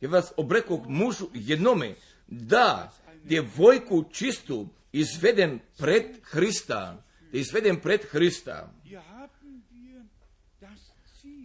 [0.00, 1.94] jer vas obrekoh mužu jednome,
[2.26, 2.92] da
[3.24, 8.72] djevojku čistu izveden pred Hrista, izveden pred Hrista.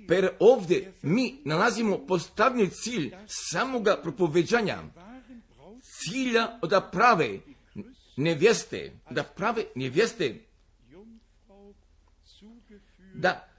[0.10, 4.78] Per ovdje mi nalazimo postavni cilj samoga propoveđanja,
[5.82, 7.40] cilja da prave
[8.18, 10.36] nevjeste, da prave nevjeste,
[13.14, 13.50] da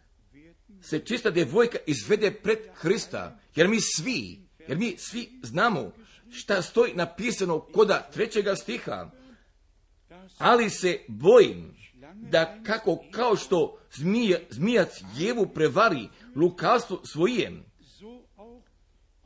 [0.83, 5.93] se čista djevojka izvede pred Hrista, jer mi svi, jer mi svi znamo
[6.31, 9.11] šta stoji napisano koda trećega stiha,
[10.39, 11.81] ali se bojim
[12.15, 13.79] da kako kao što
[14.51, 17.65] zmijac jevu prevari lukavstvo svojijem,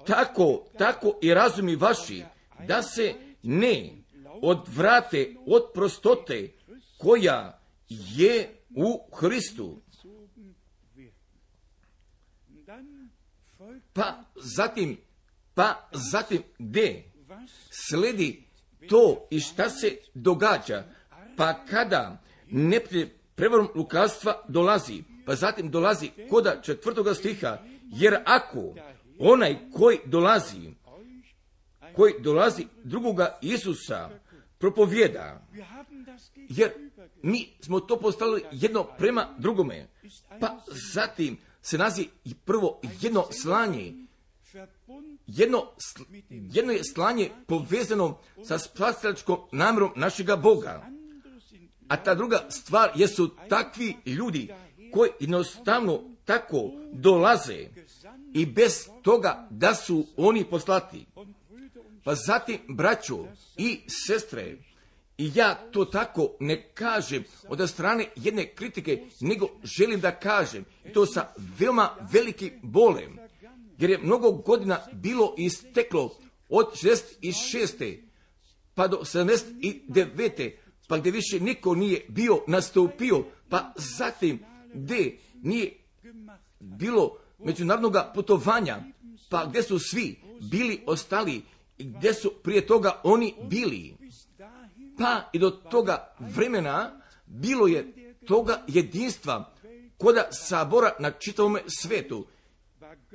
[0.06, 2.22] tako, tako i razumi vaši,
[2.66, 3.90] da se ne
[4.42, 6.52] odvrate od prostote
[6.98, 9.80] koja je u Hristu.
[13.92, 14.96] Pa zatim,
[15.54, 17.12] pa zatim gdje?
[17.70, 18.44] Sledi
[18.88, 20.84] to i šta se događa,
[21.36, 28.74] pa kada neprijed prevarom lukavstva dolazi, pa zatim dolazi koda četvrtoga stiha, jer ako
[29.18, 30.70] onaj koji dolazi,
[31.96, 34.10] koji dolazi drugoga Isusa,
[34.58, 35.46] propovjeda,
[36.34, 36.72] jer
[37.22, 39.88] mi smo to postavili jedno prema drugome,
[40.40, 42.08] pa zatim se nazi
[42.44, 43.92] prvo jedno slanje,
[45.26, 45.62] jedno,
[46.30, 50.87] jedno je slanje povezano sa spasilačkom namjerom našega Boga.
[51.88, 54.48] A ta druga stvar jesu takvi ljudi
[54.94, 57.66] koji jednostavno tako dolaze
[58.35, 61.07] i bez toga da su oni poslati.
[62.04, 63.26] Pa zatim, braćo
[63.57, 64.57] i sestre,
[65.18, 70.64] i ja to tako ne kažem od strane jedne kritike, nego želim da kažem,
[70.95, 73.18] to sa veoma velikim bolem,
[73.78, 76.16] jer je mnogo godina bilo isteklo
[76.49, 77.99] od 66.
[78.74, 80.51] pa do 79.
[80.88, 85.72] pa gdje više niko nije bio nastupio, pa zatim gdje nije
[86.59, 88.83] bilo međunarodnog putovanja,
[89.31, 90.16] pa gdje su svi
[90.51, 91.43] bili ostali
[91.79, 93.97] i gdje su prije toga oni bili.
[94.99, 99.55] Pa i do toga vremena bilo je toga jedinstva
[99.99, 102.27] koda sabora na čitavome svetu.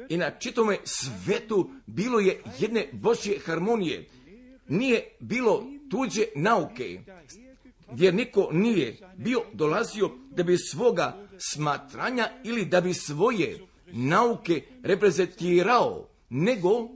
[0.09, 4.09] I na čitavome svetu bilo je jedne Božje harmonije.
[4.67, 7.01] Nije bilo tuđe nauke.
[7.91, 11.17] Gdje niko nije bio dolazio da bi svoga
[11.53, 13.59] smatranja ili da bi svoje
[13.91, 16.89] nauke reprezentirao, nego,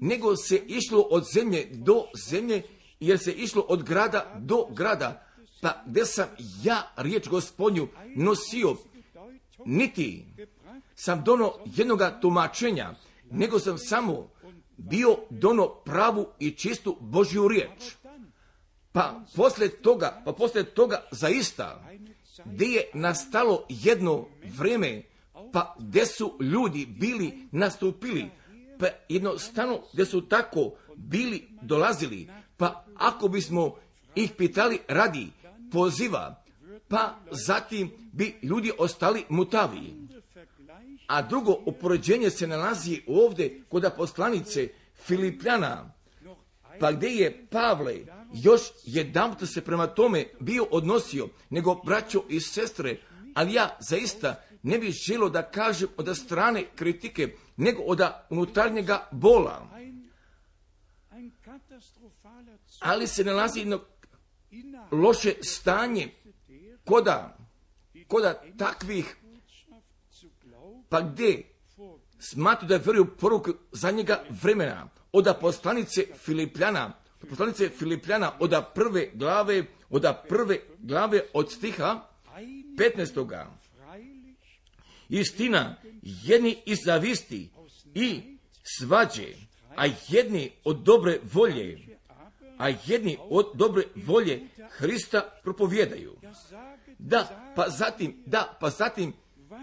[0.00, 2.62] nego se išlo od zemlje do zemlje,
[3.00, 5.26] jer se išlo od grada do grada,
[5.60, 6.28] pa gdje sam
[6.62, 8.76] ja riječ gospodnju nosio,
[9.64, 10.26] niti
[10.94, 12.94] sam dono jednoga tumačenja,
[13.30, 14.28] nego sam samo
[14.76, 17.96] bio dono pravu i čistu Božju riječ.
[18.96, 21.84] Pa poslije toga, pa poslije toga zaista,
[22.44, 24.26] gdje je nastalo jedno
[24.58, 25.02] vrijeme,
[25.52, 28.30] pa gdje su ljudi bili nastupili,
[28.78, 33.74] pa jednostavno gdje su tako bili dolazili, pa ako bismo
[34.14, 35.28] ih pitali radi
[35.72, 36.44] poziva,
[36.88, 39.94] pa zatim bi ljudi ostali mutavi.
[41.06, 45.92] A drugo upoređenje se nalazi ovdje kod poslanice Filipljana,
[46.80, 52.96] pa gdje je Pavle još jedan se prema tome bio odnosio, nego braćo i sestre,
[53.34, 59.68] ali ja zaista ne bih želio da kažem od strane kritike, nego od unutarnjega bola.
[62.80, 63.80] Ali se nalazi jedno
[64.90, 66.08] loše stanje.
[66.84, 67.38] Koda,
[68.08, 69.16] koda takvih,
[70.88, 71.42] pa gdje?
[72.18, 76.92] Smatru da veruju poruku za njega vremena, od poslanice Filipljana,
[77.28, 82.08] poslanice Filipljana od prve glave, od prve glave od stiha
[82.76, 83.46] 15.
[85.08, 87.50] Istina, jedni iz zavisti
[87.94, 88.20] i
[88.78, 89.34] svađe,
[89.76, 91.78] a jedni od dobre volje,
[92.58, 96.16] a jedni od dobre volje Hrista propovjedaju.
[96.98, 99.12] Da, pa zatim, da, pa zatim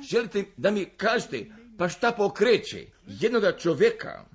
[0.10, 1.46] želite da mi kažete,
[1.78, 4.26] pa šta pokreće jednoga čovjeka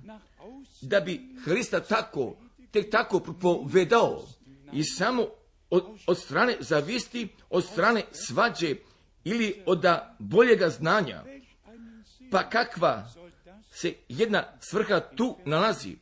[0.81, 2.35] da bi Hrista tako,
[2.71, 4.25] tek tako propovedao
[4.73, 5.27] i samo
[5.69, 8.75] od, od strane zavisti, od strane svađe
[9.23, 9.85] ili od
[10.19, 11.23] boljega znanja.
[12.31, 13.09] Pa kakva
[13.71, 15.95] se jedna svrha tu nalazi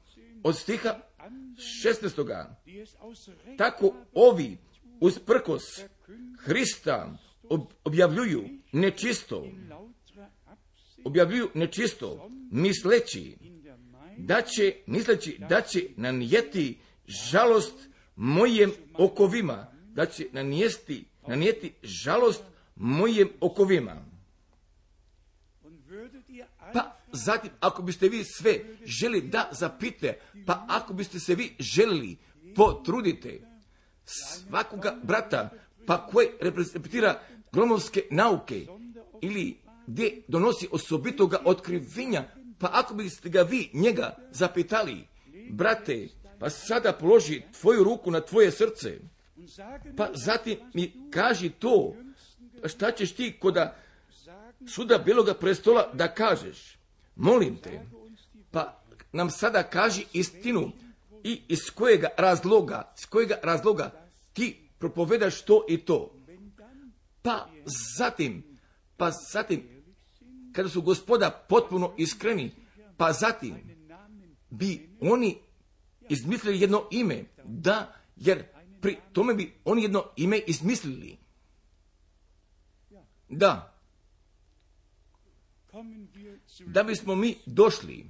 [0.43, 0.99] od stiha
[1.86, 2.45] 16.
[3.57, 4.57] Tako ovi
[4.99, 5.63] usprkos
[6.39, 7.18] Hrista
[7.84, 9.47] objavljuju nečisto,
[11.05, 13.38] objavljuju nečisto, misleći
[14.18, 22.43] da će, misleći da će nanijeti žalost mojem okovima, da će nanijesti, nanijeti žalost
[22.76, 24.05] mojem okovima.
[26.74, 32.18] Pa zatim, ako biste vi sve želi da zapite, pa ako biste se vi želili
[32.55, 33.41] potrudite
[34.05, 35.49] svakoga brata,
[35.86, 38.65] pa koji reprezentira gromovske nauke
[39.22, 39.57] ili
[39.88, 42.24] gdje donosi osobitoga otkrivinja,
[42.60, 45.08] pa ako biste ga vi njega zapitali,
[45.49, 46.08] brate,
[46.39, 48.99] pa sada položi tvoju ruku na tvoje srce,
[49.97, 51.93] pa zatim mi kaži to,
[52.66, 53.76] šta ćeš ti koda
[54.68, 56.78] suda bijeloga prestola da kažeš?
[57.16, 57.82] Molim te,
[58.51, 58.82] pa
[59.12, 60.72] nam sada kaži istinu
[61.24, 63.91] i iz kojega razloga, iz kojega razloga
[64.34, 66.14] ti propovedaš to i to.
[67.22, 67.47] Pa
[67.97, 68.43] zatim,
[68.97, 69.76] pa zatim,
[70.58, 72.51] kada su gospoda potpuno iskreni,
[72.97, 73.55] pa zatim
[74.49, 75.38] bi oni
[76.10, 78.43] izmislili jedno ime, da, jer
[78.82, 81.18] pri tome bi oni jedno ime izmislili.
[83.30, 83.74] Da.
[86.66, 88.10] Da bismo mi došli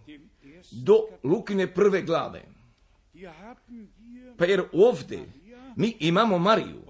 [0.72, 0.94] do
[1.24, 2.46] Lukine prve glave.
[4.38, 5.26] Pa jer ovdje
[5.76, 6.87] mi imamo Mariju.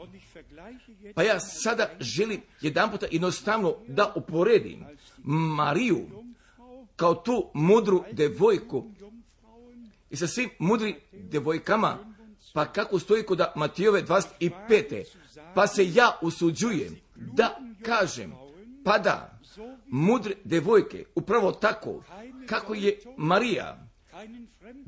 [1.15, 4.85] Pa ja sada želim jedan puta jednostavno da uporedim
[5.23, 6.07] Mariju
[6.95, 8.91] kao tu mudru devojku
[10.09, 11.97] i sa svim mudrim devojkama,
[12.53, 15.03] pa kako stoji kod Matijove 25.
[15.55, 18.33] Pa se ja usuđujem da kažem,
[18.83, 19.39] pa da,
[19.87, 22.03] mudre devojke, upravo tako,
[22.45, 23.87] kako je Marija,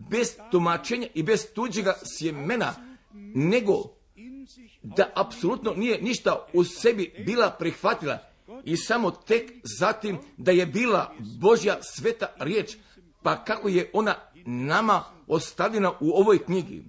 [0.10, 2.74] bez tumačenja i bez tuđega sjemena,
[3.36, 3.99] nego
[4.82, 8.20] da apsolutno nije ništa u sebi bila prihvatila
[8.64, 12.78] i samo tek zatim da je bila Božja sveta riječ,
[13.24, 14.16] pa kako je ona
[14.46, 16.84] nama ostavljena u ovoj knjigi.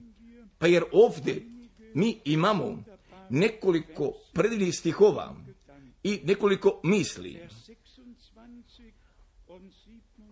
[0.59, 1.47] Pa jer ovdje
[1.95, 2.85] mi imamo
[3.31, 5.37] nekoliko predivnih stihova
[6.03, 7.41] i nekoliko misli.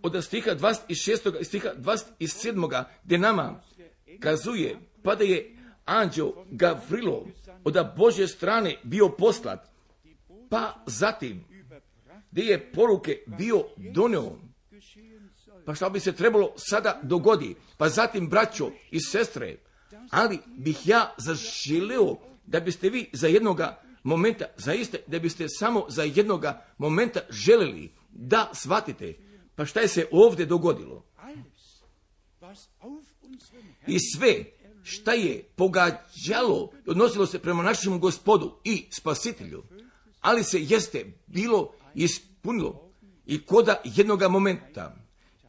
[0.02, 1.40] Od stiha 26.
[1.40, 2.84] i stiha 27.
[3.04, 3.60] gdje nama
[4.20, 7.26] kazuje pa da je anđeo Gavrilo
[7.68, 9.68] od Božje strane bio poslat,
[10.50, 11.44] pa zatim
[12.30, 14.32] gdje je poruke bio donio,
[15.66, 19.56] pa što bi se trebalo sada dogodi, pa zatim braćo i sestre,
[20.10, 22.16] ali bih ja zaželio
[22.46, 28.50] da biste vi za jednoga momenta, zaista, da biste samo za jednoga momenta želeli da
[28.52, 29.14] shvatite,
[29.54, 31.04] pa šta je se ovdje dogodilo?
[33.86, 34.44] I sve
[34.88, 39.62] šta je pogađalo, odnosilo se prema našemu gospodu i spasitelju,
[40.20, 42.90] ali se jeste bilo ispunilo
[43.26, 44.96] i koda jednoga momenta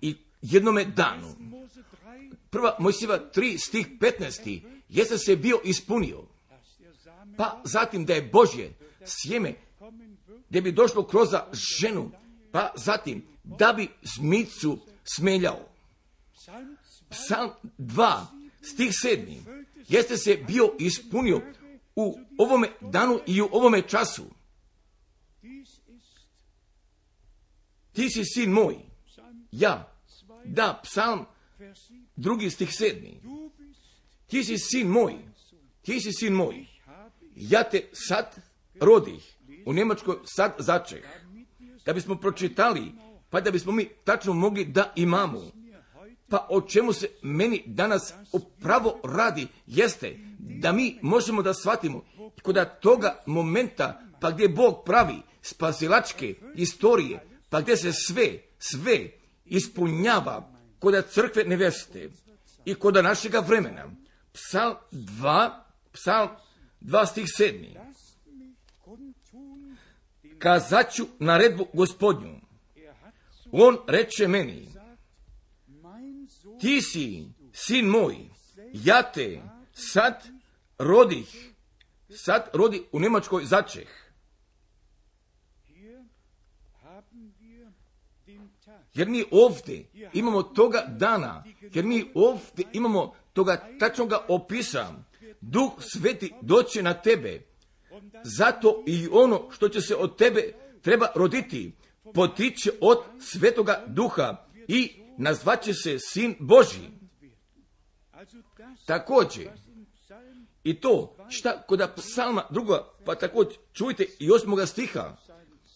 [0.01, 1.35] i jednome danu.
[2.49, 4.61] Prva Mojsiva 3 stih 15.
[4.89, 6.23] jeste se bio ispunio.
[7.37, 8.73] Pa zatim da je Božje
[9.05, 9.53] sjeme
[10.49, 12.11] gdje bi došlo kroz ženu,
[12.51, 14.79] pa zatim da bi zmicu
[15.15, 15.69] smeljao.
[17.09, 19.38] Psalm 2 stih 7.
[19.88, 21.41] jeste se bio ispunio
[21.95, 24.24] u ovome danu i u ovome času.
[27.91, 28.76] Ti si sin moj,
[29.51, 29.93] ja,
[30.45, 31.26] da, psalm
[32.16, 33.22] drugi stih sedmi.
[34.28, 35.16] Ti si sin moj,
[35.82, 36.66] ti si sin moj,
[37.36, 38.36] ja te sad
[38.82, 39.36] rodih,
[39.66, 41.03] u Njemačkoj sad začeh.
[41.86, 42.91] Da bismo pročitali,
[43.30, 45.59] pa da bismo mi tačno mogli da imamo.
[46.30, 52.05] Pa o čemu se meni danas upravo radi, jeste da mi možemo da shvatimo
[52.41, 59.11] kod toga momenta, pa gdje Bog pravi spasilačke istorije, pa gdje se sve, sve
[59.45, 62.09] ispunjava kod crkve neveste
[62.65, 63.86] i kod našega vremena.
[64.34, 65.49] Psal 2,
[65.91, 66.27] psal
[66.82, 67.80] 2 stih 7.
[70.39, 72.36] Kazaću naredbu gospodnju.
[73.51, 74.67] On reče meni,
[76.60, 78.16] ti si, sin moj,
[78.74, 79.41] ja te
[79.74, 80.28] sad
[80.78, 81.53] rodih,
[82.10, 83.89] sad rodi u Njemačkoj začeh.
[88.93, 91.43] Jer mi ovdje imamo toga dana,
[91.74, 94.93] jer mi ovdje imamo toga tačnoga opisa.
[95.41, 97.41] Duh sveti doće na tebe.
[98.24, 101.76] Zato i ono što će se od tebe treba roditi,
[102.14, 106.89] potiče od svetoga duha i nazvaće se sin Boži.
[108.86, 109.49] Također,
[110.63, 115.17] i to šta kod psalma druga, pa također čujte i osmoga stiha,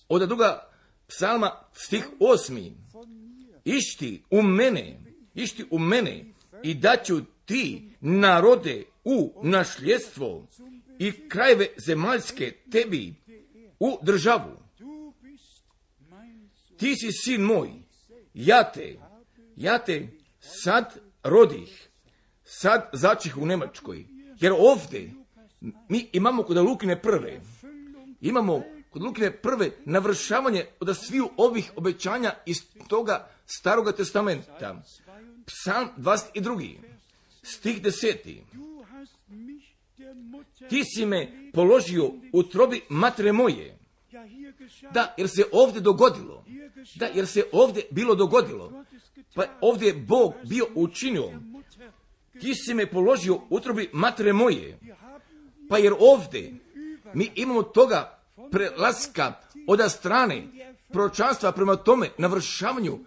[0.10, 0.70] od druga
[1.08, 2.78] psalma stih osmi,
[3.66, 5.00] išti u mene,
[5.34, 6.26] išti u mene
[6.64, 10.48] i daću ti narode u našljedstvo
[11.00, 13.16] i krajeve zemaljske tebi
[13.80, 14.58] u državu.
[16.78, 17.70] Ti si sin moj,
[18.34, 19.00] ja te,
[19.56, 20.08] ja te
[20.40, 21.90] sad rodih,
[22.44, 24.06] sad začih u Nemačkoj,
[24.40, 25.14] jer ovdje
[25.90, 27.42] mi imamo kod Lukine prve,
[28.22, 34.84] imamo kod Lukine prve navršavanje od sviju ovih obećanja iz toga staroga testamenta.
[35.46, 36.76] Psalm 22.
[37.44, 38.42] Stih 10.
[40.70, 43.78] Ti si me položio u trobi matre moje.
[44.92, 46.46] Da, jer se ovdje dogodilo.
[46.96, 48.84] Da, jer se ovdje bilo dogodilo.
[49.36, 51.32] Pa ovdje je Bog bio učinio.
[52.42, 54.80] Ti si me položio u trobi matre moje.
[55.70, 56.54] Pa jer ovdje
[57.14, 58.20] mi imamo toga
[58.52, 59.34] prelaska
[59.68, 60.48] od strane
[60.92, 63.00] pročanstva prema tome navršavanju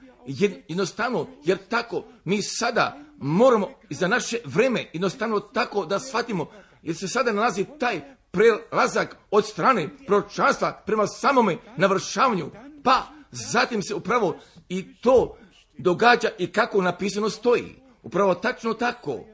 [0.68, 6.50] jednostavno, jer tako mi sada moramo za naše vreme jednostavno tako da shvatimo,
[6.82, 8.00] jer se sada nalazi taj
[8.30, 12.50] prelazak od strane pročanstva prema samome navršavanju,
[12.84, 14.36] pa zatim se upravo
[14.68, 15.36] i to
[15.78, 17.74] događa i kako napisano stoji.
[18.02, 19.24] Upravo tačno tako,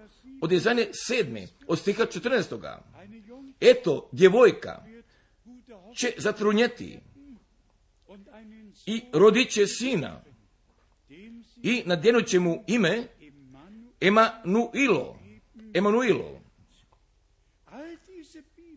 [0.42, 2.76] od Jezanje sedme, od stiha 14.
[3.60, 4.84] Eto, djevojka
[5.96, 7.00] će zatrunjeti
[8.86, 10.24] i rodit će sina
[11.62, 13.06] i nadjenut će mu ime
[14.02, 15.18] Emanuilo.
[15.74, 16.40] Emanuilo.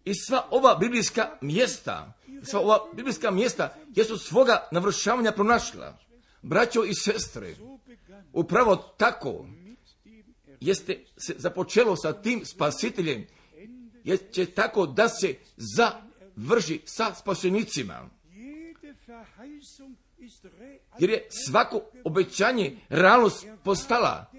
[0.05, 2.13] I sva ova biblijska mjesta,
[2.43, 5.97] sva ova biblijska mjesta jesu svoga navršavanja pronašla.
[6.45, 7.55] Braćo i sestre,
[8.33, 9.45] upravo tako
[10.59, 13.27] jeste se započelo sa tim spasiteljem,
[14.03, 18.09] je će tako da se završi sa spasenicima
[20.99, 24.31] jer je svako obećanje realnost postala,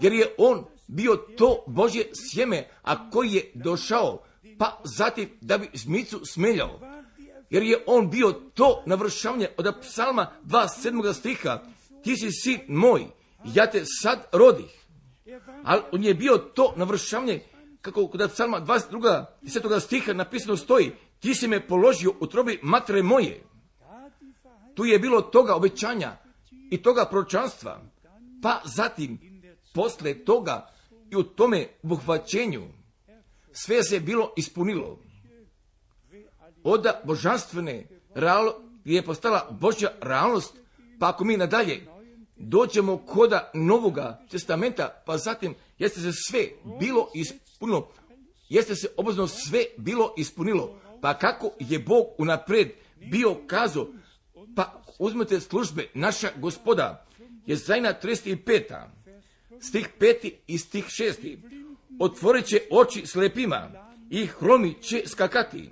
[0.00, 4.22] jer je on bio to Božje sjeme, a koji je došao,
[4.58, 6.80] pa zatim da bi zmicu smeljao.
[7.50, 11.12] Jer je on bio to navršavanje od psalma 27.
[11.12, 11.62] stiha,
[12.04, 13.06] ti si sin moj,
[13.44, 14.86] ja te sad rodih.
[15.64, 17.40] Ali on je bio to navršavanje,
[17.80, 19.24] kako kod psalma 22.
[19.42, 19.80] 10.
[19.80, 23.44] stiha napisano stoji, ti si me položio u trobi matre moje.
[24.74, 26.16] Tu je bilo toga obećanja
[26.70, 27.80] i toga pročanstva.
[28.42, 29.18] Pa zatim,
[29.74, 30.70] posle toga
[31.10, 32.62] i u tome obuhvaćenju,
[33.52, 35.09] sve se bilo ispunilo.
[36.64, 37.86] Od božanstvene
[38.84, 40.56] je postala Božja realnost,
[40.98, 41.86] pa ako mi nadalje
[42.36, 46.48] dođemo koda novoga testamenta, pa zatim jeste se sve
[46.80, 47.92] bilo ispunilo,
[48.48, 52.68] jeste se obozno sve bilo ispunilo, pa kako je Bog unapred
[53.10, 53.86] bio kazao,
[54.56, 57.06] pa uzmite službe naša gospoda,
[57.46, 58.84] je zajna 35.
[59.60, 60.32] stih 5.
[60.46, 61.36] i stih 6.
[62.00, 63.70] Otvorit će oči slepima
[64.10, 65.70] i hromi će skakati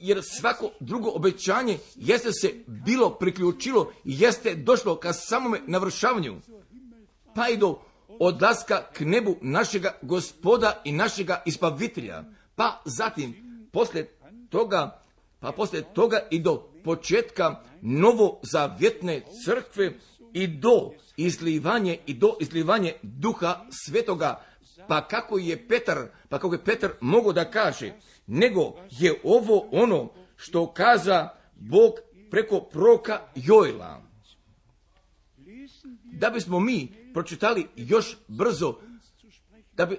[0.00, 6.40] jer svako drugo obećanje jeste se bilo priključilo i jeste došlo ka samome navršavanju,
[7.34, 7.78] pa i do
[8.20, 12.24] odlaska k nebu našega gospoda i našega ispavitelja,
[12.56, 13.34] pa zatim,
[13.72, 14.18] poslije
[14.50, 15.02] toga,
[15.40, 19.92] pa poslije toga i do početka novozavjetne crkve
[20.32, 24.44] i do izlivanje i do izlivanje duha svetoga,
[24.88, 27.92] pa kako je Petar, pa kako je Petar mogao da kaže,
[28.26, 31.92] nego je ovo ono što kaza Bog
[32.30, 34.02] preko proka Jojla.
[36.04, 38.78] Da bismo mi pročitali još brzo,
[39.72, 39.98] da, bi,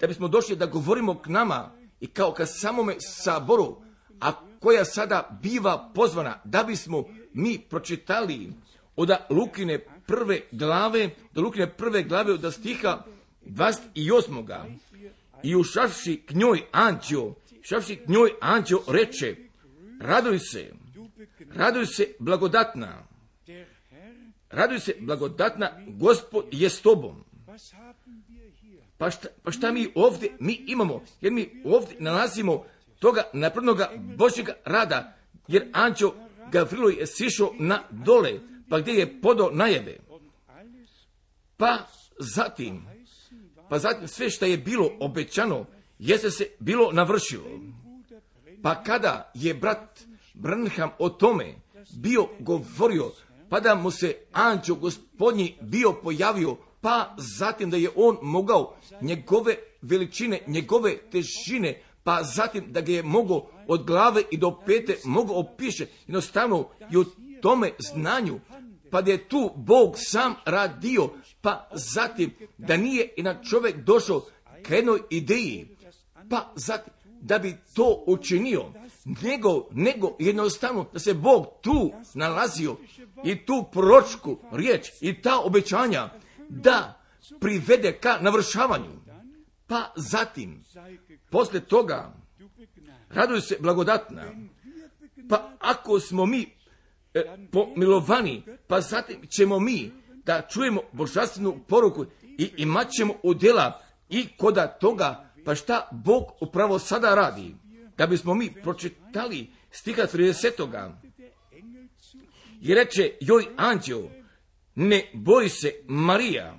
[0.00, 1.70] da bismo došli da govorimo k nama
[2.00, 3.76] i kao ka samome saboru,
[4.20, 8.52] a koja sada biva pozvana, da bismo mi pročitali
[8.96, 13.04] od Lukine prve glave, do Lukine prve glave od stiha
[13.46, 14.76] 28.
[15.46, 19.36] I ušavši k njoj anđeo, šavši k njoj anđeo reče,
[20.00, 20.72] raduj se,
[21.54, 23.06] raduj se blagodatna,
[24.50, 27.24] raduj se blagodatna, gospod je s tobom.
[28.98, 31.04] Pa šta, pa šta mi ovdje mi imamo?
[31.20, 32.64] Jer mi ovdje nalazimo
[32.98, 35.16] toga napravnoga Božjega rada,
[35.48, 36.14] jer anđeo
[36.52, 38.32] Gavrilo je sišao na dole,
[38.68, 39.96] pa gdje je podo najeve.
[41.56, 41.78] Pa
[42.18, 42.95] zatim,
[43.68, 45.64] pa zatim sve što je bilo obećano,
[45.98, 47.44] jeste se bilo navršilo.
[48.62, 50.00] Pa kada je brat
[50.34, 51.54] Branham o tome
[51.96, 53.10] bio govorio,
[53.48, 59.56] pa da mu se anđeo gospodnji bio pojavio, pa zatim da je on mogao njegove
[59.82, 65.36] veličine, njegove težine, pa zatim da ga je mogao od glave i do pete mogao
[65.36, 67.04] opiše, jednostavno i u
[67.42, 68.40] tome znanju,
[68.96, 74.20] pa da je tu Bog sam radio, pa zatim da nije i na čovjek došao
[74.62, 75.76] k jednoj ideji,
[76.30, 78.64] pa zatim da bi to učinio,
[79.22, 82.76] nego, nego jednostavno da se Bog tu nalazio
[83.24, 86.10] i tu proročku riječ i ta obećanja
[86.48, 87.00] da
[87.40, 88.92] privede ka navršavanju.
[89.66, 90.64] Pa zatim,
[91.30, 92.12] poslije toga,
[93.08, 94.24] raduju se blagodatna.
[95.28, 96.55] Pa ako smo mi
[97.52, 99.92] pomilovani, pa zatim ćemo mi
[100.24, 106.78] da čujemo božanstvenu poruku i imat ćemo udjela i koda toga pa šta Bog upravo
[106.78, 107.54] sada radi?
[107.98, 110.90] Da bismo mi pročitali stiha 30.
[112.62, 114.10] I reče joj anđeo,
[114.74, 116.56] ne boj se Marija,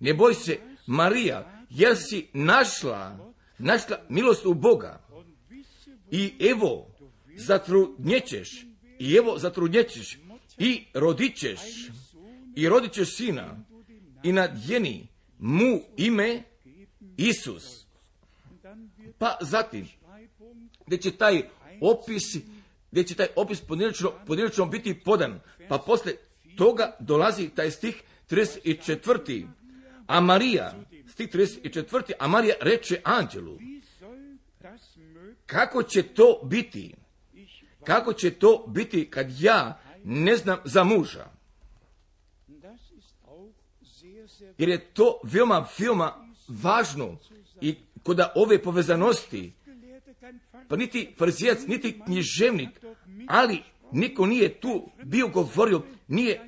[0.00, 5.00] ne boj se Marija, jer si našla, našla milost u Boga.
[6.10, 6.86] I evo,
[7.36, 8.66] zatrudnjećeš,
[9.02, 10.18] i evo zatrudnjećeš,
[10.58, 11.60] i rodićeš,
[12.56, 13.64] i rodićeš sina,
[14.22, 16.42] i nadjeni mu ime
[17.16, 17.86] Isus.
[19.18, 19.88] Pa zatim,
[20.86, 21.42] gdje će taj
[21.80, 22.22] opis,
[22.90, 23.60] gdje će taj opis
[24.26, 25.40] podjelično, biti podan.
[25.68, 26.12] Pa posle
[26.56, 29.46] toga dolazi taj stih 34.
[30.06, 30.74] A Marija,
[31.08, 32.12] stih 34.
[32.18, 33.58] A Marija reče anđelu,
[35.46, 36.94] kako će to biti?
[37.84, 41.26] Kako će to biti kad ja ne znam za muža?
[44.58, 46.12] Jer je to veoma, veoma
[46.48, 47.18] važno
[47.60, 49.52] i kod ove povezanosti,
[50.68, 52.68] pa niti farzijac, niti književnik,
[53.28, 53.62] ali
[53.92, 56.40] niko nije tu bio govorio, nije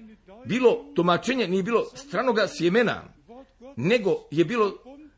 [0.47, 3.03] bilo tumačenje, nije bilo stranoga sjemena,
[3.77, 4.73] nego je bilo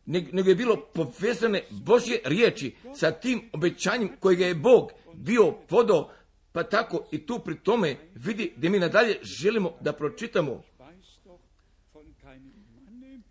[0.07, 6.11] nego je bilo povezane Božje riječi sa tim obećanjem kojega je Bog bio podao,
[6.53, 10.63] pa tako i tu pri tome vidi da mi nadalje želimo da pročitamo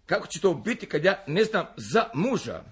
[0.05, 2.63] kako će to biti kad ja ne znam za muža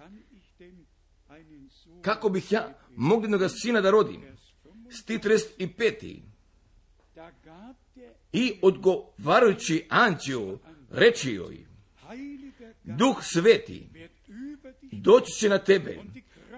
[2.02, 4.22] kako bih ja mogli sina da rodim.
[4.90, 5.20] Sti
[5.58, 6.22] i peti.
[8.34, 10.60] I odgovarajući anđeo
[10.90, 11.66] reči joj,
[12.84, 13.90] duh sveti,
[14.92, 16.00] doći će na tebe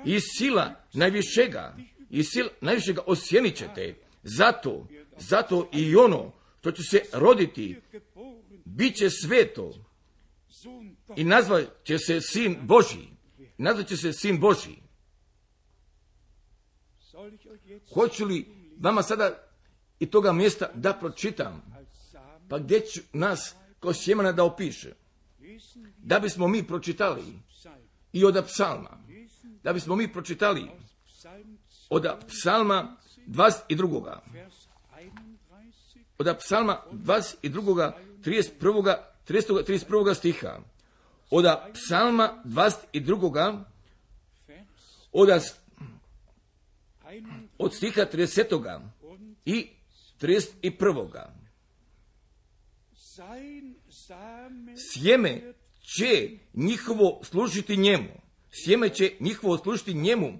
[0.05, 1.75] i sila najvišega,
[2.15, 3.95] i sila najvišega osjenit će te.
[4.23, 4.87] Zato,
[5.17, 7.81] zato i ono što će se roditi,
[8.65, 9.73] bit će sveto
[11.15, 13.07] i nazvat će se sin Boži.
[13.57, 14.75] Nazvat će se sin Boži.
[17.93, 18.47] Hoću li
[18.79, 19.47] vama sada
[19.99, 21.61] i toga mjesta da pročitam?
[22.49, 24.93] Pa gdje ću nas kao sjemana da opiše?
[25.97, 27.23] Da bismo mi pročitali
[28.13, 28.97] i od psalma.
[29.63, 30.69] Da bismo mi pročitali
[31.95, 34.17] od psalma 22.
[36.17, 37.91] Od psalma 22.
[38.25, 38.95] 31.
[39.27, 40.13] 31.
[40.13, 40.59] stiha.
[41.29, 43.63] Od psalma 22.
[45.11, 45.29] Od,
[47.57, 48.79] od stiha 30.
[49.45, 49.67] i
[50.21, 51.21] 31.
[54.93, 58.21] Sjeme će njihovo služiti njemu.
[58.51, 60.39] Sjeme će njihovo služiti njemu,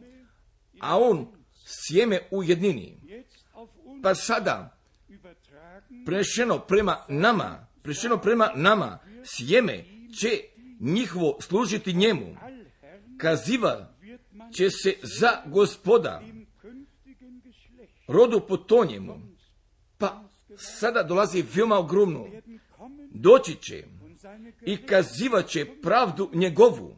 [0.80, 1.35] a on
[1.66, 2.98] sjeme u jednini.
[4.04, 4.78] Pa sada,
[6.06, 9.86] prešeno prema nama, prešeno prema nama, sjeme
[10.20, 10.42] će
[10.80, 12.36] njihovo služiti njemu.
[13.18, 13.94] Kaziva
[14.52, 16.22] će se za gospoda,
[18.08, 19.22] rodu potonjemu.
[19.98, 20.24] Pa
[20.58, 22.28] sada dolazi veoma ogromno.
[23.12, 23.84] Doći će
[24.62, 26.96] i kazivat će pravdu njegovu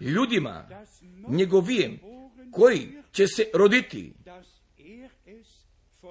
[0.00, 0.68] ljudima
[1.28, 1.98] njegovijem
[2.52, 4.14] koji će se roditi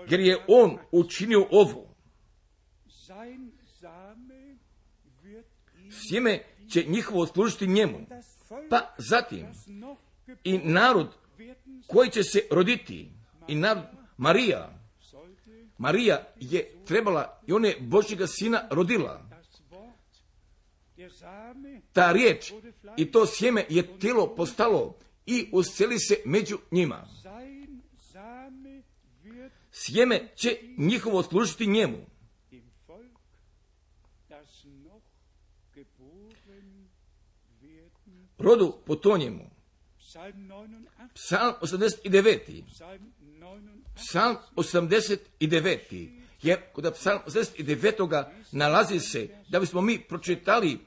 [0.10, 1.96] jer je on učinio ovo.
[5.90, 7.98] Sjeme će njihovo služiti njemu.
[8.70, 9.48] Pa zatim
[10.44, 11.08] i narod
[11.88, 13.12] koji će se roditi
[13.48, 13.84] i narod
[14.18, 14.80] Marija.
[15.78, 19.30] Marija je trebala i one Božjega sina rodila.
[21.94, 22.54] Ta riječ
[22.98, 27.08] i to sjeme je tijelo postalo i useli se među njima.
[29.72, 31.98] Sjeme će njihovo služiti njemu.
[38.38, 39.50] Rodu po to njemu.
[41.14, 42.64] Psalm 89.
[43.96, 46.10] Psalm 89.
[46.42, 48.26] Jer kod psalm 89.
[48.52, 50.80] nalazi se da bismo mi pročitali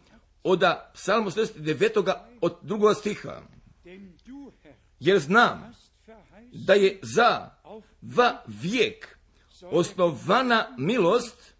[0.42, 0.62] od
[0.94, 2.14] psalm 89.
[2.40, 3.42] od drugog stiha.
[5.00, 5.74] Jer znam
[6.52, 7.50] da je za
[8.02, 9.18] va vijek
[9.62, 11.54] osnovana milost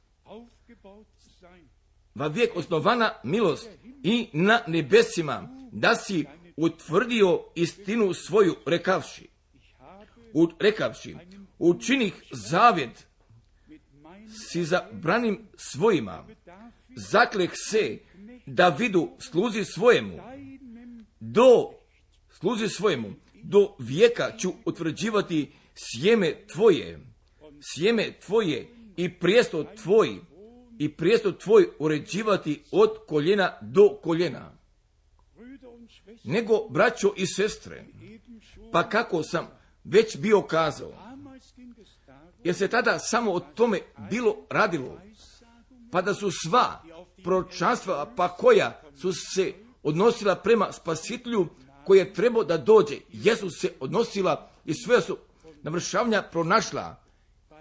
[2.14, 3.68] va vijek osnovana milost
[4.02, 6.24] i na nebesima da si
[6.56, 9.28] utvrdio istinu svoju rekavši.
[10.32, 11.16] U, rekavši,
[11.58, 13.06] učinih zavjet
[14.50, 16.24] si zabranim svojima,
[16.96, 17.98] zakleh se
[18.46, 20.18] da vidu sluzi svojemu,
[21.20, 21.70] do
[22.40, 23.12] sluzi svojemu,
[23.42, 27.00] do vijeka ću utvrđivati sjeme tvoje,
[27.60, 30.16] sjeme tvoje i prijesto tvoj,
[30.78, 34.52] i prijesto tvoj uređivati od koljena do koljena.
[36.24, 37.84] Nego, braćo i sestre,
[38.72, 39.48] pa kako sam
[39.84, 40.92] već bio kazao,
[42.44, 43.80] jer se tada samo o tome
[44.10, 45.00] bilo radilo,
[45.92, 46.82] pa da su sva
[47.24, 51.48] pročanstva, pa koja su se odnosila prema spasitelju
[51.86, 52.96] koji je trebao da dođe.
[53.12, 55.18] Jesu se odnosila i sve su
[55.62, 56.96] navršavanja pronašla.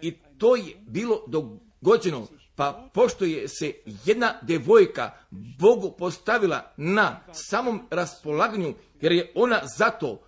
[0.02, 2.28] I to je bilo dogođeno.
[2.56, 3.74] Pa pošto je se
[4.06, 5.12] jedna devojka
[5.60, 10.22] Bogu postavila na samom raspolaganju, jer je ona zato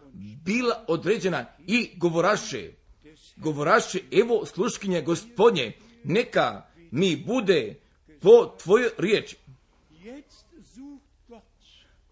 [0.45, 2.71] bila određena i govoraše,
[3.37, 5.71] govoraše, evo sluškinje gospodnje,
[6.03, 7.75] neka mi bude
[8.21, 9.37] po tvojoj riječi.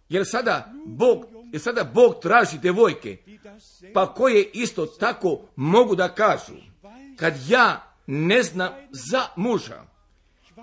[0.10, 3.18] Jer sada Bog, jer sada Bog traži devojke,
[3.94, 6.54] pa koje isto tako mogu da kažu,
[7.18, 9.84] kad ja ne znam za muža,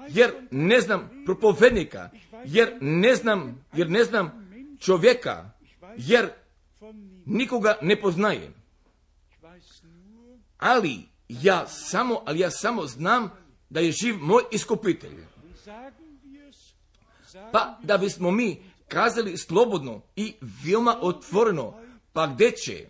[0.08, 2.10] jer ne znam propovednika,
[2.44, 4.48] jer ne znam, jer ne znam
[4.80, 5.50] čovjeka,
[5.96, 6.30] jer
[7.26, 8.54] nikoga ne poznajem.
[10.58, 13.30] Ali ja samo, ali ja samo znam
[13.70, 15.16] da je živ moj iskupitelj.
[17.52, 18.62] Pa da bismo mi
[18.92, 20.34] kazali slobodno i
[20.64, 21.74] veoma otvoreno,
[22.12, 22.88] pa gdje će?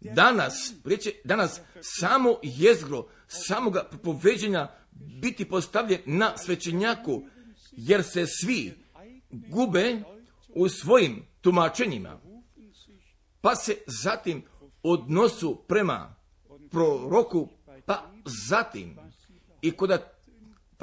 [0.00, 4.68] Danas, reće, danas samo jezgro samoga propoveđenja
[5.20, 7.22] biti postavljen na svećenjaku,
[7.72, 8.74] jer se svi
[9.30, 10.02] gube
[10.48, 12.20] u svojim tumačenjima,
[13.40, 14.42] pa se zatim
[14.82, 16.14] odnosu prema
[16.70, 17.48] proroku,
[17.86, 18.10] pa
[18.48, 18.96] zatim
[19.62, 20.00] i kod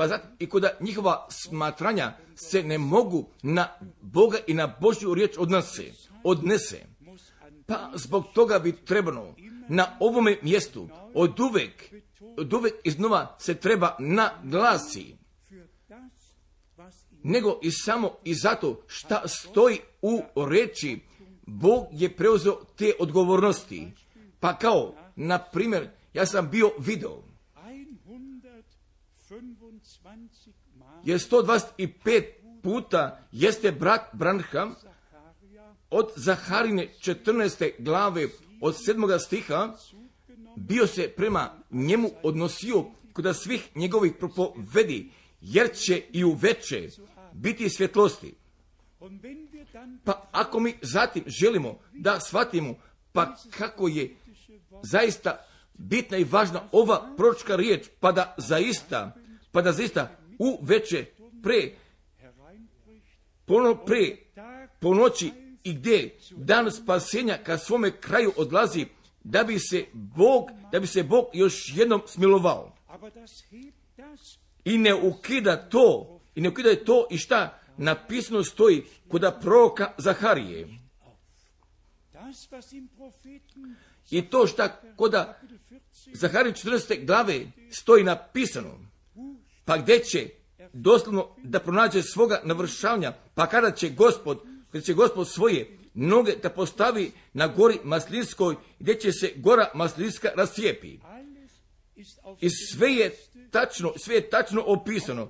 [0.02, 3.68] pa zato i kod njihova smatranja se ne mogu na
[4.02, 5.92] Boga i na Božju riječ odnose,
[6.24, 6.86] odnese.
[7.68, 9.36] Pa zbog toga bi trebalo
[9.70, 11.94] na ovome mjestu od uvek,
[12.38, 15.16] od uvek iznova se treba naglasi.
[17.24, 21.00] Nego i samo i zato šta stoji u reči,
[21.42, 23.88] Bog je preuzeo te odgovornosti.
[24.40, 27.24] Pa kao, na primjer, Ja sam bio video.
[31.04, 32.24] Jer 125
[32.64, 34.76] puta jeste brat Branham
[35.90, 37.72] od Zaharine 14.
[37.80, 38.28] glave
[38.62, 39.20] od 7.
[39.20, 39.74] stiha
[40.56, 45.12] bio se prema njemu odnosio kod svih njegovih propovedi,
[45.42, 46.88] jer će i u veče
[47.34, 48.34] biti svjetlosti.
[50.04, 52.76] Pa ako mi zatim želimo da shvatimo
[53.14, 54.16] pa kako je
[54.84, 59.16] zaista bitna i važna ova proročka riječ, pa da zaista,
[59.52, 61.06] pa da zaista u veče
[61.44, 61.72] pre,
[63.46, 64.18] pono pre,
[64.80, 65.32] po noći
[65.64, 68.86] i gdje dan spasenja ka svome kraju odlazi,
[69.24, 72.76] da bi se Bog, da bi se Bog još jednom smilovao.
[74.66, 80.68] I ne ukida to, i ne ukida to i šta napisano stoji kod proroka Zaharije.
[84.10, 85.14] I to šta kod
[86.14, 87.06] Zaharije 14.
[87.06, 88.91] glave stoji napisano,
[89.72, 90.30] pa gdje će
[90.74, 94.40] doslovno da pronađe svoga navršavanja, pa kada će gospod,
[94.72, 100.30] kada će gospod svoje noge da postavi na gori Maslinskoj, gdje će se gora Maslinska
[100.36, 100.98] rascijepi.
[102.42, 103.16] I sve je
[103.52, 105.30] tačno, sve je tačno opisano.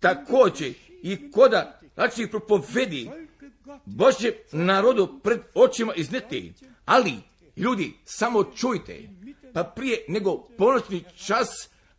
[0.00, 0.72] Također
[1.02, 3.10] i koda znači propovedi
[3.84, 6.52] Božje narodu pred očima izneti.
[6.84, 7.14] Ali,
[7.56, 9.08] ljudi, samo čujte,
[9.54, 11.48] pa prije nego ponoćni čas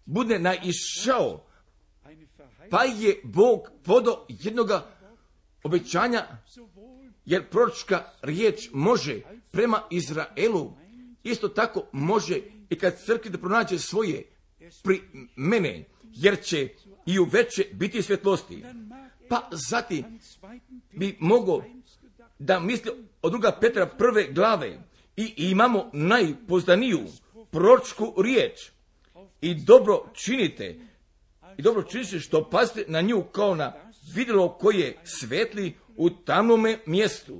[0.05, 1.45] bude naišao,
[2.70, 4.86] pa je Bog podo jednoga
[5.64, 6.28] obećanja,
[7.26, 10.74] jer proročka riječ može prema Izraelu,
[11.24, 14.24] isto tako može i kad crkvi da pronađe svoje
[14.84, 15.01] pri
[15.36, 16.70] mene, jer će
[17.05, 18.64] i u veće biti svjetlosti.
[19.30, 20.20] Pa zatim
[20.91, 21.64] bi mogo
[22.39, 22.91] da misli
[23.22, 24.80] od druga Petra prve glave
[25.16, 26.99] i imamo najpozdaniju
[27.51, 28.72] proročku riječ
[29.41, 30.80] i dobro činite
[31.58, 33.74] i dobro činite što pazite na nju kao na
[34.14, 37.39] vidjelo koje svetli u tamnome mjestu.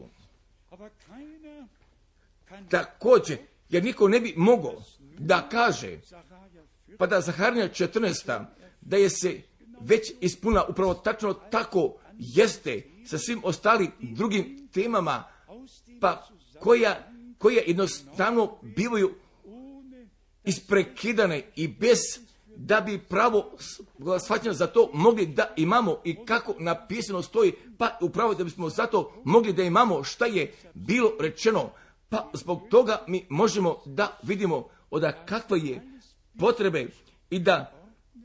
[2.70, 3.38] Također,
[3.70, 4.84] jer niko ne bi mogao
[5.18, 6.00] da kaže,
[6.98, 8.46] pa da Zaharnija 14.
[8.82, 9.42] da je se
[9.82, 15.24] već ispunila upravo tačno tako jeste sa svim ostalim drugim temama,
[16.02, 16.28] pa
[16.60, 17.08] koja,
[17.38, 19.16] koja jednostavno bivaju
[20.44, 22.00] isprekidane i bez
[22.56, 23.52] da bi pravo
[24.26, 29.22] shvaćeno za to mogli da imamo i kako napisano stoji, pa upravo da bismo zato
[29.26, 31.70] mogli da imamo šta je bilo rečeno,
[32.10, 35.82] pa zbog toga mi možemo da vidimo od kakve je
[36.40, 36.88] potrebe
[37.30, 37.84] i da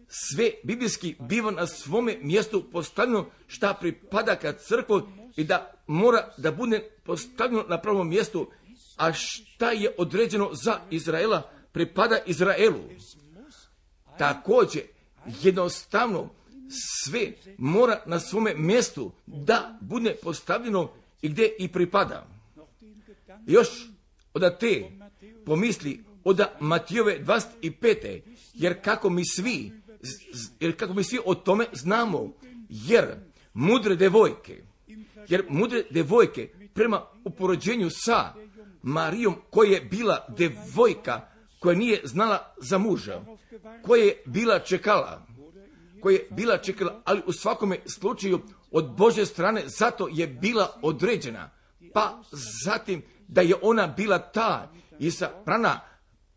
[0.09, 5.03] sve biblijski biva na svome mjestu postavljeno šta pripada ka crkvu
[5.37, 8.51] i da mora da bude postavljeno na pravom mjestu,
[8.97, 11.51] a šta je određeno za Izraela?
[11.73, 12.79] Pripada Izraelu.
[14.19, 14.83] Također,
[15.43, 16.29] jednostavno
[17.05, 20.91] sve mora na svome mjestu da bude postavljeno
[21.23, 22.27] i gdje i pripada.
[23.47, 23.69] Još
[24.35, 24.91] od te
[25.47, 28.21] pomisli od Matijove 25.
[28.55, 29.73] Jer kako mi svi,
[30.61, 32.33] jer kako mi svi o tome znamo,
[32.69, 33.05] jer
[33.55, 34.63] mudre devojke,
[35.29, 38.35] jer mudre devojke prema uporođenju sa
[38.83, 41.29] Marijom koja je bila devojka
[41.59, 43.21] koja nije znala za muža,
[43.83, 45.27] koja je bila čekala,
[46.01, 48.41] koja je bila čekala, ali u svakome slučaju
[48.71, 51.51] od Bože strane zato je bila određena.
[51.95, 52.23] Pa
[52.65, 55.81] zatim da je ona bila ta i sa prana,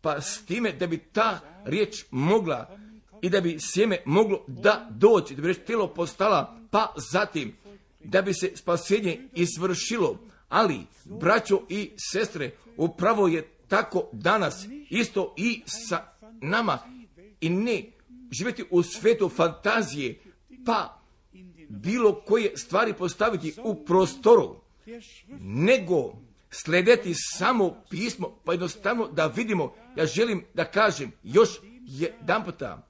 [0.00, 2.76] pa s time da bi ta riječ mogla
[3.22, 7.56] i da bi sjeme moglo da doći, da bi reč tijelo postala, pa zatim
[8.04, 10.18] da bi se spasenje isvršilo.
[10.48, 16.04] Ali, braćo i sestre, upravo je tako danas isto i sa
[16.40, 16.78] nama
[17.40, 17.82] i ne
[18.30, 20.20] živjeti u svetu fantazije,
[20.66, 21.00] pa
[21.68, 24.60] bilo koje stvari postaviti u prostoru,
[25.40, 26.12] nego
[26.50, 31.48] sledeti samo pismo, pa jednostavno da vidimo, ja želim da kažem još
[31.82, 32.88] jedan puta,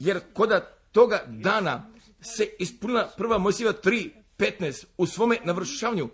[0.00, 0.60] jer koda
[0.92, 6.08] toga dana se ispunila prva Mojsiva 3.15 u svome navršavanju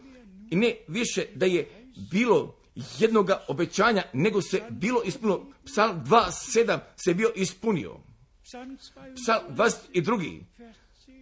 [0.51, 2.66] i ne više da je bilo
[2.99, 5.47] jednoga obećanja, nego se bilo ispunilo.
[5.65, 7.97] Psalm 2.7 se bio ispunio.
[8.43, 8.79] Psalm
[9.51, 10.43] 22.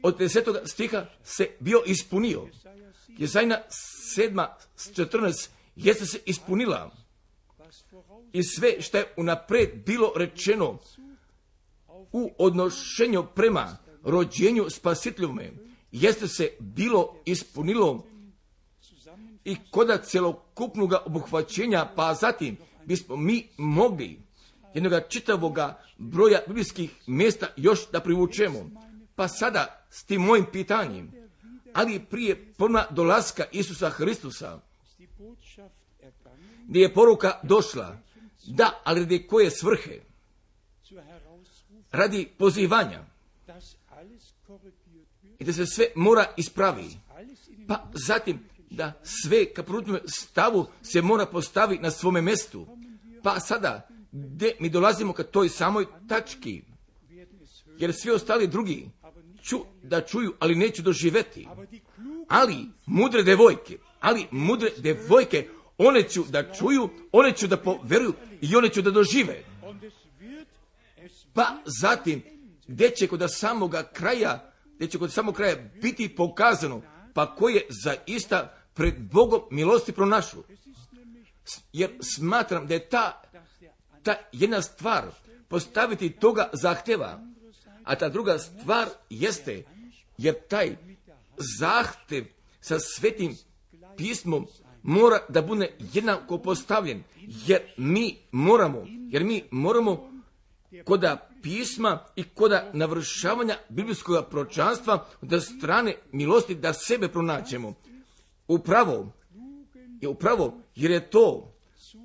[0.02, 0.66] od 10.
[0.66, 2.48] stiha se bio ispunio.
[3.08, 3.58] Jezajna
[4.16, 6.90] 7.14 jeste se ispunila.
[8.32, 10.78] I sve što je unapred bilo rečeno
[12.12, 15.52] u odnošenju prema rođenju spasitljivome,
[15.92, 18.06] jeste se bilo ispunilo
[19.44, 24.18] i koda celokupnog obuhvaćenja, pa zatim bismo mi mogli
[24.74, 28.70] jednoga čitavoga broja biblijskih mjesta još da privučemo.
[29.14, 31.12] Pa sada s tim mojim pitanjem,
[31.72, 34.60] ali prije pona dolaska Isusa Hristusa,
[36.68, 37.98] gdje je poruka došla,
[38.46, 40.00] da, ali radi koje svrhe?
[41.92, 43.04] Radi pozivanja.
[45.38, 46.90] I da se sve mora ispravi.
[47.68, 48.40] Pa zatim
[48.74, 49.64] da sve ka
[50.06, 52.66] stavu se mora postaviti na svome mjestu.
[53.22, 56.62] Pa sada, gdje mi dolazimo ka toj samoj tački,
[57.78, 58.90] jer svi ostali drugi
[59.42, 61.48] ću da čuju, ali neću doživeti.
[62.28, 62.56] Ali
[62.86, 65.48] mudre devojke, ali mudre devojke,
[65.78, 69.42] one ću da čuju, one ću da poveruju i one ću da dožive.
[71.34, 71.46] Pa
[71.80, 72.22] zatim,
[72.66, 76.82] gdje će kod samoga kraja, gdje će kod samog kraja biti pokazano,
[77.14, 80.42] pa ko je zaista pred Bogom milosti pronašu.
[81.72, 83.22] Jer smatram da je ta,
[84.02, 85.04] ta jedna stvar
[85.48, 87.20] postaviti toga zahteva,
[87.84, 89.64] a ta druga stvar jeste,
[90.18, 90.76] jer taj
[91.58, 92.24] zahtev
[92.60, 93.36] sa svetim
[93.96, 94.46] pismom
[94.82, 97.02] mora da bude jednako postavljen,
[97.46, 100.10] jer mi moramo, jer mi moramo
[100.84, 107.74] koda pisma i koda navršavanja biblijskog pročanstva da strane milosti da sebe pronaćemo.
[108.48, 109.12] Upravo,
[110.00, 111.52] je upravo, jer je to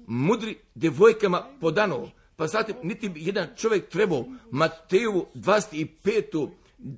[0.08, 6.50] mudri devojkama podano, pa zatim niti jedan čovjek trebao Mateju 25.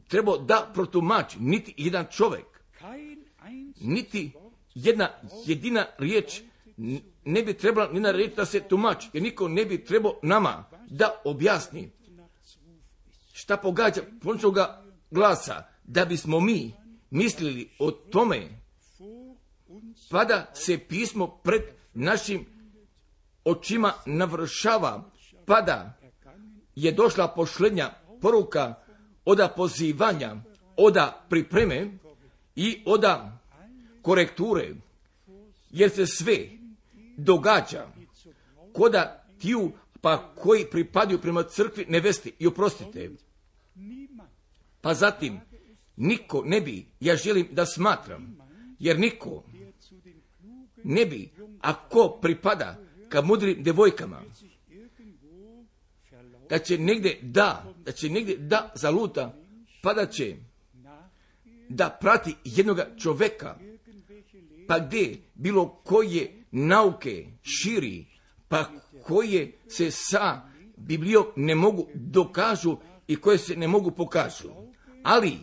[0.08, 2.46] trebao da protumači, niti jedan čovjek,
[3.82, 4.32] niti
[4.76, 5.10] jedna
[5.46, 6.42] jedina riječ
[7.26, 10.66] ne bi trebala ni na riječ da se tumači, jer niko ne bi trebao nama
[10.90, 11.92] da objasni
[13.34, 16.74] šta pogađa pončoga glasa, da bismo mi
[17.10, 18.61] mislili o tome,
[20.10, 21.62] pa da se pismo pred
[21.94, 22.46] našim
[23.46, 25.12] očima navršava,
[25.46, 25.98] pa da
[26.76, 27.90] je došla pošlednja
[28.22, 28.74] poruka
[29.26, 30.36] oda pozivanja,
[30.78, 31.98] oda pripreme
[32.56, 33.40] i oda
[34.02, 34.76] korekture,
[35.70, 36.50] jer se sve
[37.18, 37.88] događa.
[38.74, 43.10] Koda tiju pa koji pripadaju prema crkvi nevesti i oprostite.
[44.82, 45.40] Pa zatim,
[45.96, 48.38] niko ne bi, ja želim da smatram,
[48.80, 49.44] jer niko
[50.84, 51.30] ne bi,
[51.62, 52.78] ako pripada
[53.10, 54.22] ka mudrim devojkama,
[56.50, 59.34] da će negdje da, da će negdje da zaluta,
[59.82, 60.36] pa da će
[61.70, 63.58] da prati jednoga čoveka,
[64.68, 68.06] pa gdje bilo koje nauke širi,
[68.48, 68.66] pa
[69.04, 70.42] koje se sa
[70.78, 72.78] Biblijom ne mogu dokažu
[73.08, 74.50] i koje se ne mogu pokažu.
[75.04, 75.38] Ali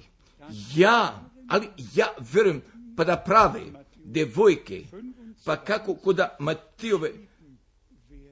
[0.76, 2.62] ja, ali ja verujem
[2.96, 3.60] pa da prave
[4.04, 4.84] devojke,
[5.44, 7.12] pa kako koda Matijove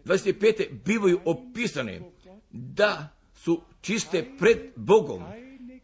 [0.05, 0.83] 25.
[0.85, 2.01] bivaju opisane
[2.51, 5.25] da su čiste pred Bogom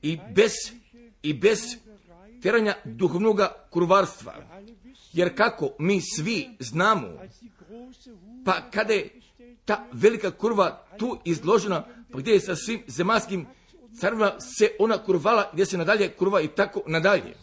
[0.02, 0.52] i bez,
[1.22, 1.60] i bez
[2.42, 4.34] teranja duhovnog kurvarstva.
[5.12, 7.08] Jer kako mi svi znamo,
[8.44, 9.10] pa kada je
[9.64, 13.46] ta velika kurva tu izložena, pa gdje je sa svim zemaljskim
[14.00, 17.34] carvima se ona kurvala, gdje se nadalje kurva i tako nadalje.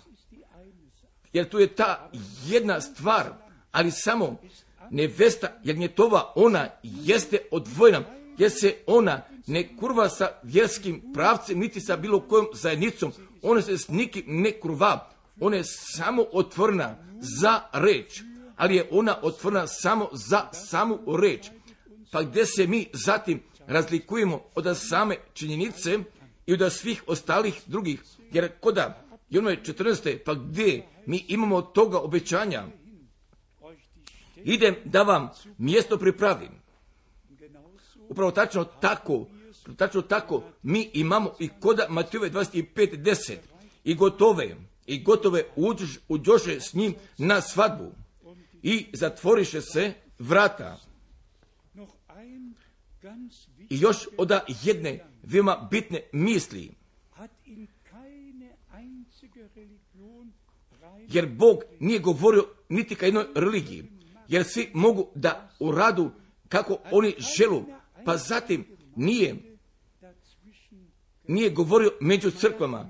[1.34, 2.12] Jer tu je ta
[2.46, 3.34] jedna stvar,
[3.72, 4.36] ali samo
[4.92, 5.48] nevesta
[5.96, 8.02] tova ona jeste odvojena,
[8.38, 13.12] jer se ona ne kurva sa vjerskim pravcem, niti sa bilo kojom zajednicom,
[13.42, 15.10] ona se s nikim ne kurva,
[15.40, 16.96] ona je samo otvorena
[17.40, 18.22] za reč,
[18.56, 21.46] ali je ona otvorena samo za samu reč.
[22.12, 26.00] Pa gdje se mi zatim razlikujemo od same činjenice
[26.46, 28.02] i od svih ostalih drugih,
[28.32, 30.18] jer koda i ono je 14.
[30.26, 32.64] pa gdje mi imamo toga obećanja,
[34.44, 36.52] idem da vam mjesto pripravim.
[38.10, 39.28] Upravo tačno tako,
[39.78, 43.36] tačno tako mi imamo i koda Matijove 25.10
[43.84, 47.92] i gotove, i gotove uđoše uđoše s njim na svadbu
[48.64, 50.78] i zatvoriše se vrata.
[53.70, 54.32] I još od
[54.64, 56.72] jedne veoma bitne misli.
[61.08, 63.99] Jer Bog nije govorio niti ka jednoj religiji.
[64.30, 66.12] Jer svi mogu da uradu
[66.48, 67.64] kako oni želu.
[68.06, 68.66] Pa zatim
[68.96, 69.36] nije
[71.30, 72.90] nije govorio među crkvama.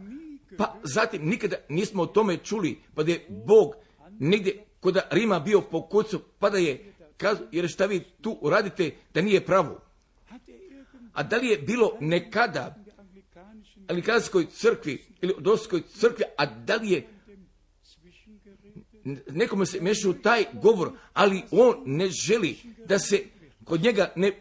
[0.58, 2.80] Pa zatim nikada nismo o tome čuli.
[2.96, 3.76] Pa da je Bog
[4.20, 8.96] negdje kod Rima bio po kucu, pa da je kazao, jer šta vi tu uradite
[9.14, 9.82] da nije pravo.
[11.14, 12.76] A da li je bilo nekada
[13.88, 17.08] anglikanskoj crkvi ili odostkoj crkvi, a da li je
[19.32, 23.24] nekome se meša u taj govor, ali on ne želi da se
[23.64, 24.32] kod njega ne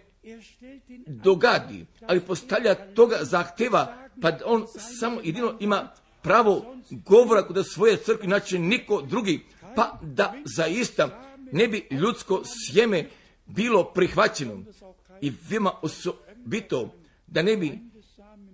[1.07, 4.67] dogadi, ali postavlja toga zahteva, pa on
[5.01, 5.93] samo jedino ima
[6.23, 9.45] pravo govora kod svoje crkve, znači niko drugi,
[9.77, 13.09] pa da zaista ne bi ljudsko sjeme
[13.47, 14.63] bilo prihvaćeno
[15.21, 16.95] i vima osobito
[17.27, 17.79] da ne bi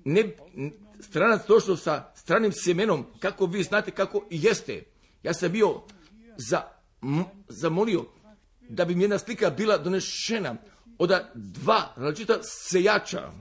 [0.05, 0.25] ne,
[1.01, 4.83] stranac došao sa stranim sjemenom, kako vi znate kako jeste.
[5.23, 5.81] Ja sam bio
[6.37, 6.63] za,
[7.49, 8.05] zamolio
[8.69, 10.57] da bi mi jedna slika bila donešena
[10.99, 13.33] od dva različita sejača,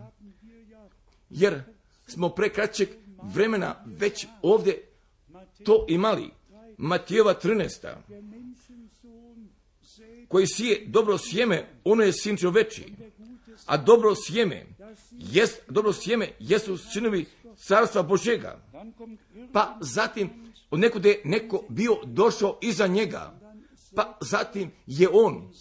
[1.30, 1.62] jer
[2.08, 2.90] smo prekraćeg
[3.24, 4.90] vremena već ovdje
[5.66, 6.30] to imali.
[6.78, 7.96] Matijeva 13.
[10.28, 12.94] Koji sije dobro sjeme, ono je sin čoveči.
[13.66, 14.66] A dobro sjeme,
[15.12, 17.26] jest, dobro sjeme jesu sinovi
[17.56, 18.60] carstva Božega.
[19.54, 23.40] Pa zatim od nekude neko bio došao iza njega.
[23.96, 25.52] Pa zatim je on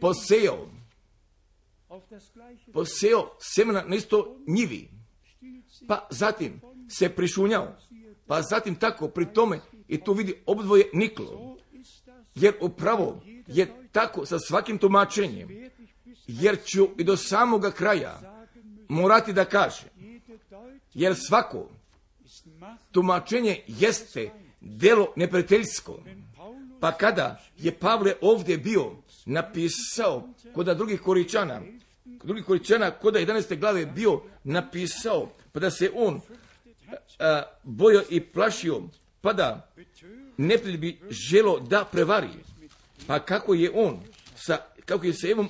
[0.00, 0.68] poseo
[2.72, 4.90] poseo semena na isto njivi.
[5.88, 7.76] Pa zatim se prišunjao.
[8.26, 11.56] Pa zatim tako pri tome i tu vidi obdvoje niklo.
[12.34, 15.48] Jer upravo je tako sa svakim tumačenjem.
[16.26, 18.44] Jer ću i do samoga kraja
[18.88, 19.88] morati da kaže.
[20.94, 21.68] Jer svako
[22.92, 25.98] tumačenje jeste delo neprijateljsko.
[26.80, 28.92] Pa kada je Pavle ovdje bio
[29.26, 31.62] napisao kod drugih koričana,
[32.04, 33.58] drugih koričana kod 11.
[33.58, 36.20] glave bio napisao, pa da se on
[37.18, 38.82] a, bojo i plašio,
[39.20, 39.72] pa da
[40.36, 42.28] neprijatelj bi želo da prevari.
[43.06, 44.00] Pa kako je on,
[44.36, 45.48] sa, kako je se Evom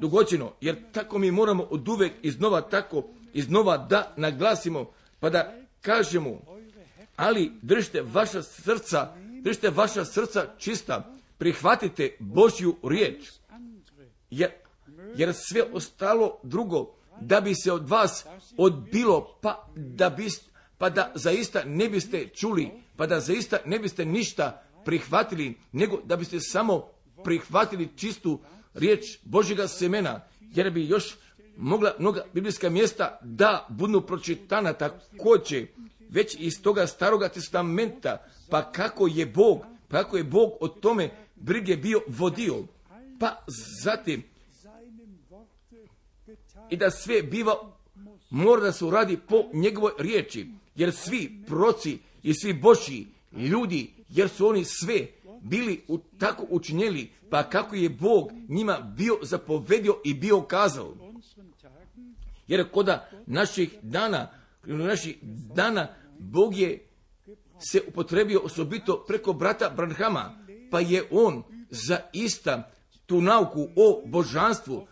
[0.00, 4.90] dogođeno, jer tako mi moramo od uvek iznova tako, iznova da naglasimo,
[5.20, 6.40] pa da kažemo,
[7.16, 13.30] ali držite vaša srca, držite vaša srca čista, prihvatite Božju riječ,
[14.30, 14.50] jer,
[15.16, 20.28] jer sve ostalo drugo, da bi se od vas odbilo, pa da, bi,
[20.78, 26.16] pa da zaista ne biste čuli, pa da zaista ne biste ništa prihvatili, nego da
[26.16, 26.88] biste samo
[27.24, 28.40] prihvatili čistu
[28.74, 31.16] riječ Božjega semena, jer bi još
[31.56, 35.66] mogla mnoga biblijska mjesta da budu pročitana također
[36.14, 41.10] već iz toga staroga testamenta, pa kako je Bog, pa kako je Bog o tome
[41.34, 42.64] brige bio vodio,
[43.20, 43.44] pa
[43.82, 44.22] zatim
[46.70, 47.54] i da sve biva
[48.30, 54.28] mora da se uradi po njegovoj riječi, jer svi proci i svi božji ljudi, jer
[54.28, 55.06] su oni sve
[55.42, 60.94] bili u, tako učinjeli, pa kako je Bog njima bio zapovedio i bio kazao.
[62.46, 64.30] Jer koda naših dana,
[64.64, 65.16] naših
[65.54, 65.88] dana,
[66.18, 66.88] Bog je
[67.58, 70.38] se upotrebio osobito preko brata Branhama,
[70.70, 72.70] pa je on za ista
[73.06, 74.86] tu nauku o božanstvu,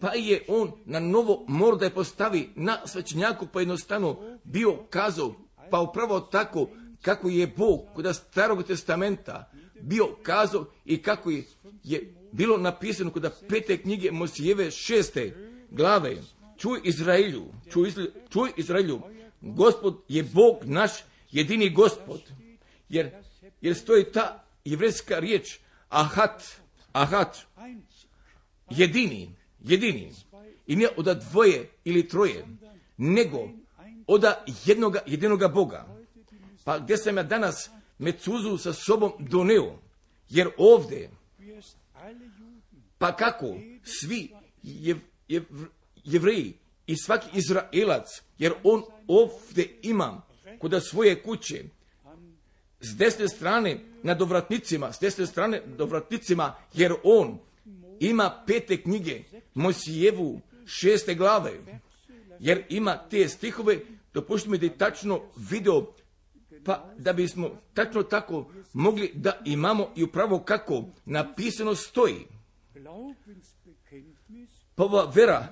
[0.00, 5.34] pa je on na novo mora da je postavi na svećenjaku, pa jednostavno bio kazao,
[5.70, 6.68] pa upravo tako
[7.02, 9.50] kako je Bog kod starog testamenta
[9.80, 11.44] bio kazao i kako je,
[11.84, 15.34] je bilo napisano kod pete knjige Mosijeve šeste
[15.70, 16.16] glave.
[16.58, 17.92] Čuj Izraelju, čuj,
[18.28, 19.00] čuj Izraelju,
[19.54, 20.92] gospod je Bog naš
[21.30, 22.20] jedini gospod.
[22.88, 23.10] Jer,
[23.60, 25.58] jer stoji ta jevrijska riječ
[25.88, 26.42] ahat,
[26.92, 27.36] ahat,
[28.70, 30.12] jedini, jedini.
[30.66, 32.46] I ne od dvoje ili troje,
[32.96, 33.48] nego
[34.06, 34.24] od
[34.64, 35.86] jednoga, jedinoga Boga.
[36.64, 39.78] Pa gdje sam ja danas Mecuzu sa sobom doneo,
[40.28, 41.10] jer ovdje,
[42.98, 44.30] pa kako, svi
[44.62, 44.96] jev,
[45.28, 45.42] jev,
[46.04, 46.54] jevreji
[46.86, 50.22] i svaki Izraelac, jer on ovdje ima
[50.58, 51.64] kod svoje kuće,
[52.80, 57.38] s desne strane na dovratnicima, s desne strane dovratnicima, jer on
[58.00, 59.22] ima pete knjige,
[59.54, 61.52] Mosijevu šeste glave,
[62.40, 63.80] jer ima te stihove,
[64.14, 65.94] dopušti mi da je tačno video,
[66.64, 72.26] pa da bismo tačno tako mogli da imamo i upravo kako napisano stoji.
[74.74, 75.48] Pa ova vera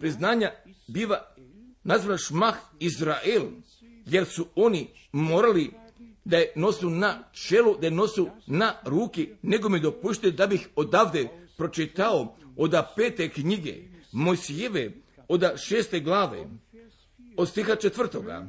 [0.00, 0.52] priznanja
[0.86, 1.34] biva
[1.84, 3.42] nazvana šmah Izrael,
[4.06, 5.70] jer su oni morali
[6.24, 10.68] da je nosu na čelu, da je nosu na ruki, nego mi dopušte da bih
[10.76, 13.74] odavde pročitao od pete knjige
[14.12, 14.92] Mojsijeve,
[15.28, 16.46] od šeste glave,
[17.36, 18.46] od stiha četvrtoga.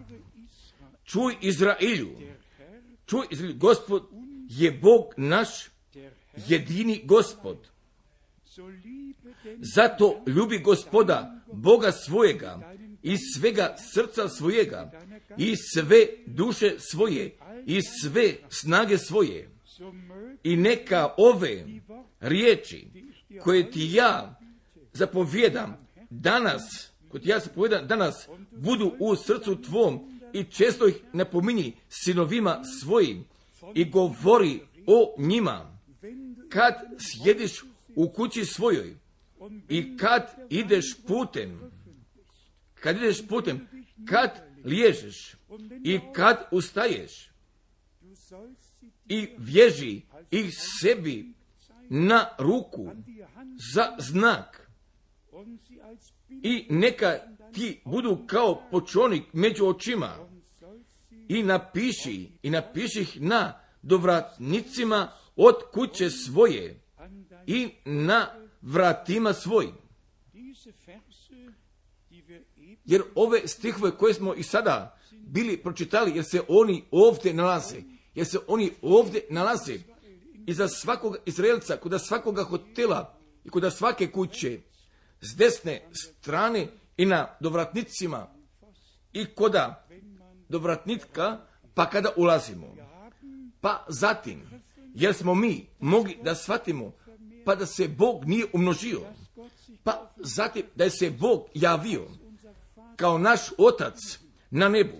[1.03, 2.09] Čuj Izraelju,
[3.05, 4.09] čuj Izraelju, gospod
[4.49, 5.49] je Bog naš,
[6.47, 7.68] jedini gospod.
[9.75, 14.91] Zato ljubi gospoda, Boga svojega, iz svega srca svojega,
[15.37, 19.49] i sve duše svoje, i sve snage svoje.
[20.43, 21.65] I neka ove
[22.19, 22.87] riječi
[23.43, 24.39] koje ti ja
[24.93, 32.61] zapovjedam danas, kod ja zapovjedam danas, budu u srcu tvom i često ih napominji sinovima
[32.81, 33.25] svojim
[33.75, 35.79] i govori o njima.
[36.49, 37.63] Kad sjediš
[37.99, 38.95] u kući svojoj.
[39.69, 41.71] I kad ideš putem,
[42.73, 43.67] kad ideš putem,
[44.05, 44.29] kad
[44.65, 45.35] liježeš
[45.83, 47.31] i kad ustaješ
[49.09, 50.01] i vježi
[50.31, 51.33] ih sebi
[51.89, 52.91] na ruku
[53.73, 54.71] za znak.
[56.29, 57.19] I neka
[57.53, 60.15] ti budu kao počonik među očima
[61.27, 66.88] i napiši i napiši ih na dovratnicima od kuće svoje
[67.47, 68.27] i na
[68.61, 69.73] vratima svojim.
[72.85, 77.81] Jer ove stihove koje smo i sada bili pročitali, jer se oni ovdje nalaze,
[78.15, 79.79] jer se oni ovdje nalaze
[80.47, 84.59] i za svakog Izraelca, kod svakoga hotela i kod svake kuće,
[85.21, 86.67] s desne strane
[86.97, 88.27] i na dovratnicima
[89.13, 89.87] i koda
[90.49, 91.37] dovratnitka,
[91.73, 92.75] pa kada ulazimo.
[93.61, 94.61] Pa zatim,
[94.93, 96.91] jer smo mi mogli da shvatimo,
[97.45, 99.01] pa da se Bog nije umnožio,
[99.83, 102.07] pa zatim da je se Bog javio
[102.95, 103.95] kao naš otac
[104.51, 104.97] na nebu,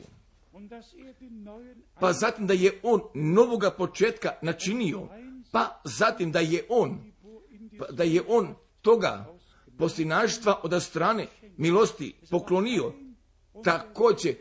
[2.00, 5.08] pa zatim da je on novoga početka načinio,
[5.52, 7.12] pa zatim da je on,
[7.80, 9.36] pa da je on toga
[9.78, 12.94] poslinaštva od strane milosti poklonio,
[13.64, 14.36] također,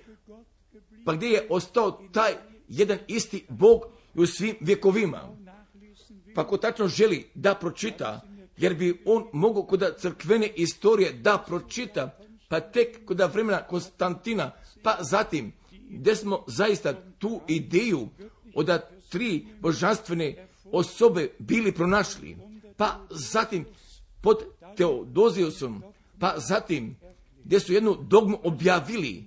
[1.04, 2.32] pa gdje je ostao taj
[2.68, 5.36] jedan isti Bog u svim vjekovima.
[6.34, 8.20] Pa ko tačno želi da pročita,
[8.56, 12.18] jer bi on mogao kod crkvene istorije da pročita,
[12.48, 14.50] pa tek kod vremena Konstantina,
[14.82, 15.52] pa zatim,
[15.90, 18.08] gdje smo zaista tu ideju
[18.54, 22.36] od tri božanstvene osobe bili pronašli,
[22.76, 23.64] pa zatim
[24.22, 24.44] pod
[24.76, 25.82] Teodozijusom,
[26.20, 26.96] pa zatim
[27.44, 29.24] gdje su jednu dogmu objavili,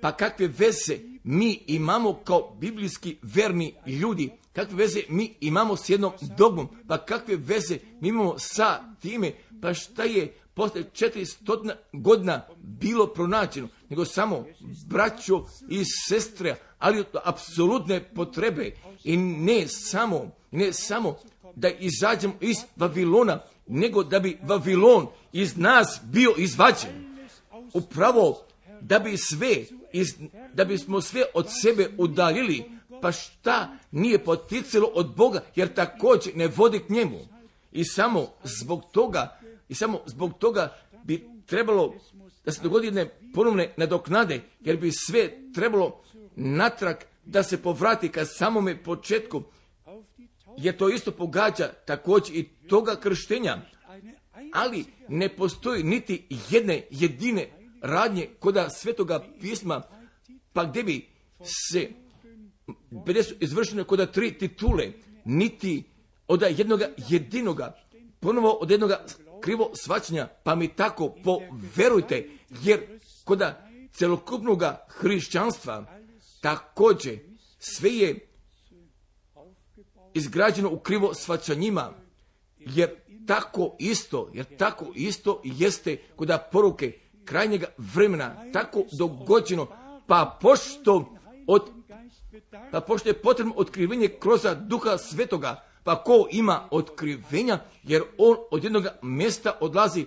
[0.00, 6.12] pa kakve veze mi imamo kao biblijski verni ljudi, kakve veze mi imamo s jednom
[6.38, 9.32] dogmom, pa kakve veze mi imamo sa time,
[9.62, 14.46] pa šta je posle 400 godina bilo pronađeno, nego samo
[14.86, 18.70] braćo i sestre, ali od apsolutne potrebe.
[19.04, 21.16] I ne samo, ne samo
[21.56, 27.16] da izađemo iz Vavilona, nego da bi Vavilon iz nas bio izvađen.
[27.72, 28.44] Upravo
[28.80, 29.64] da bi sve,
[29.94, 30.14] iz,
[30.54, 32.64] da bismo sve od sebe udaljili,
[33.02, 37.18] pa šta nije poticalo od Boga, jer također ne vodi k njemu.
[37.72, 41.94] I samo zbog toga, i samo zbog toga bi trebalo
[42.44, 46.02] da se dogodi jedne ponovne nadoknade, jer bi sve trebalo
[46.36, 49.42] natrag da se povrati ka samome početku,
[50.58, 53.56] jer to isto pogađa također i toga krštenja,
[54.52, 59.82] ali ne postoji niti jedne jedine radnje koda svetoga pisma,
[60.52, 61.08] pa gdje bi
[61.42, 61.90] se
[63.40, 64.92] izvršene koda tri titule,
[65.24, 65.84] niti
[66.28, 67.76] od jednoga jedinoga,
[68.20, 69.04] ponovo od jednoga
[69.40, 72.28] krivo svačanja, pa mi tako poverujte,
[72.62, 75.86] jer koda celokupnog hrišćanstva
[76.40, 77.18] također
[77.58, 78.28] sve je
[80.14, 81.92] izgrađeno u krivo svačanjima,
[82.58, 82.90] jer
[83.26, 89.66] tako isto, jer tako isto jeste kod poruke krajnjega vremena, tako dogođeno,
[90.06, 91.04] pa pošto
[91.46, 91.62] od
[92.70, 98.64] pa pošto je potrebno otkrivenje kroz duha svetoga, pa ko ima otkrivenja, jer on od
[98.64, 100.06] jednog mjesta odlazi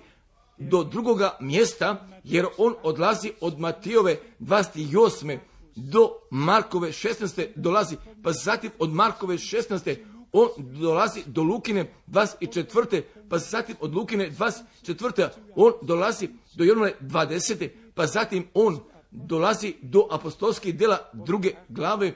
[0.58, 5.38] do drugoga mjesta, jer on odlazi od Matijove 28.
[5.76, 7.48] do Markove 16.
[7.56, 9.96] dolazi, pa zatim od Markove 16.
[10.38, 13.02] on dolazi do Lukine 24.
[13.30, 15.30] pa zatim od Lukine 24.
[15.56, 17.70] on dolazi do Jovane 20.
[17.96, 18.80] pa zatim on
[19.12, 22.14] dolazi do apostolskih dela druge glave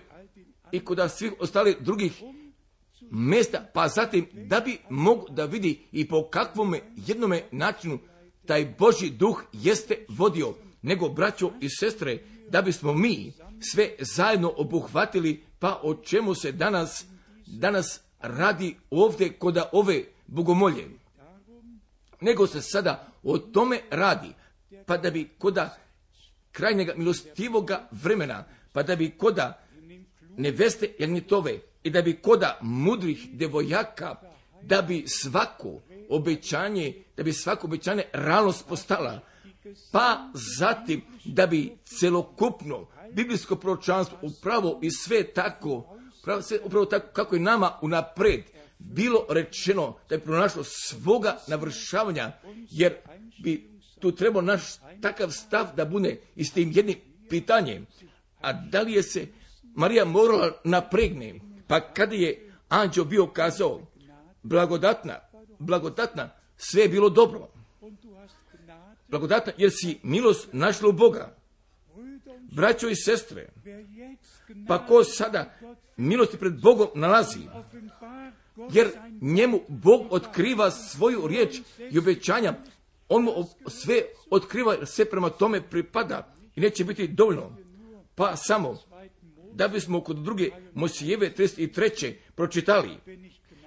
[0.72, 2.24] i kod svih ostalih drugih
[3.12, 8.00] mjesta, pa zatim da bi mogu da vidi i po kakvome jednome načinu
[8.46, 13.34] taj Boži duh jeste vodio, nego braćo i sestre, da bismo mi
[13.74, 17.06] sve zajedno obuhvatili, pa o čemu se danas,
[17.48, 20.88] danas radi ovdje kod ove bogomolje.
[22.22, 24.34] Nego se sada o tome radi,
[24.86, 25.78] pa da bi koda
[26.52, 28.44] krajnjega milostivoga vremena,
[28.74, 29.64] pa da bi koda
[30.38, 34.16] neveste Janitove i da bi koda mudrih devojaka,
[34.62, 39.20] da bi svako obećanje, da bi svako obećanje realnost postala,
[39.92, 45.91] pa zatim da bi celokupno biblijsko proročanstvo upravo i sve tako
[46.22, 48.44] upravo, sve, upravo tako kako je nama unapred
[48.80, 52.32] bilo rečeno da je pronašlo svoga navršavanja,
[52.70, 52.96] jer
[53.44, 53.70] bi
[54.00, 54.62] tu trebao naš
[55.02, 56.96] takav stav da bude i s tim jednim
[57.30, 57.88] pitanjem.
[58.42, 59.28] A da li je se
[59.76, 61.40] Marija morala napregne?
[61.68, 63.82] Pa kada je anđeo bio kazao,
[64.44, 65.20] blagodatna,
[65.60, 67.48] blagodatna, sve je bilo dobro.
[69.08, 71.41] Blagodatna, jer si milost našla u Boga.
[72.52, 73.50] Braćo i sestre,
[74.68, 75.54] pa ko sada
[75.98, 77.40] milosti pred Bogom nalazi,
[78.72, 78.90] jer
[79.22, 82.54] njemu Bog otkriva svoju riječ i obećanja,
[83.10, 83.32] on mu
[83.68, 87.58] sve otkriva, sve prema tome pripada i neće biti dovoljno.
[88.16, 88.78] Pa samo,
[89.54, 92.14] da bismo kod druge Mosijeve 33.
[92.36, 92.98] pročitali,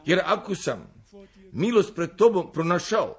[0.04, 0.94] jer ako sam
[1.52, 3.14] milost pred tobom pronašao,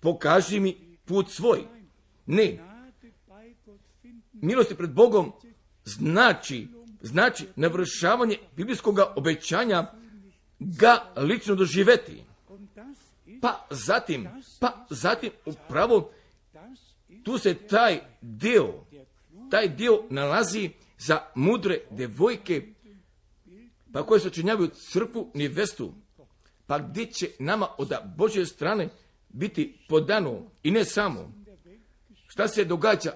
[0.00, 1.60] pokaži mi put svoj.
[2.26, 2.58] Ne,
[4.42, 5.32] milosti pred Bogom
[5.84, 6.68] znači,
[7.00, 9.86] znači navršavanje biblijskog obećanja
[10.58, 12.24] ga lično doživeti.
[13.40, 14.28] Pa zatim,
[14.60, 16.12] pa zatim upravo
[17.22, 18.74] tu se taj dio,
[19.50, 22.62] taj dio nalazi za mudre devojke,
[23.92, 25.94] pa koje se činjavaju crkvu nivestu,
[26.66, 28.88] pa gdje će nama od Božje strane
[29.28, 31.32] biti podano i ne samo.
[32.26, 33.12] Šta se događa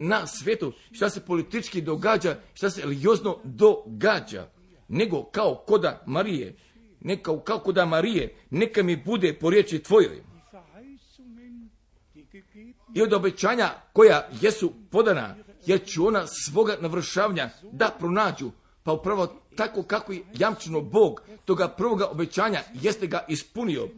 [0.00, 4.48] na svijetu, šta se politički događa, šta se religiozno događa,
[4.88, 6.56] nego kao koda Marije,
[7.00, 10.22] ne kao, koda Marije, neka mi bude po riječi tvojoj.
[12.94, 15.36] I od obećanja koja jesu podana,
[15.66, 18.50] jer ću ona svoga navršavanja da pronađu,
[18.82, 19.26] pa upravo
[19.56, 23.88] tako kako je jamčeno Bog toga prvoga obećanja jeste ga ispunio.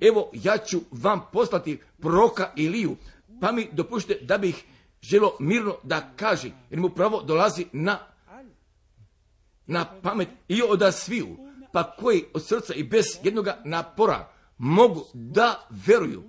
[0.00, 2.96] Evo, ja ću vam poslati proroka Iliju,
[3.40, 4.64] pa mi dopušte da bih
[5.02, 7.98] želo mirno da kaže, jer mu pravo dolazi na,
[9.66, 11.36] na pamet i od sviju,
[11.72, 16.22] pa koji od srca i bez jednoga napora mogu da veruju,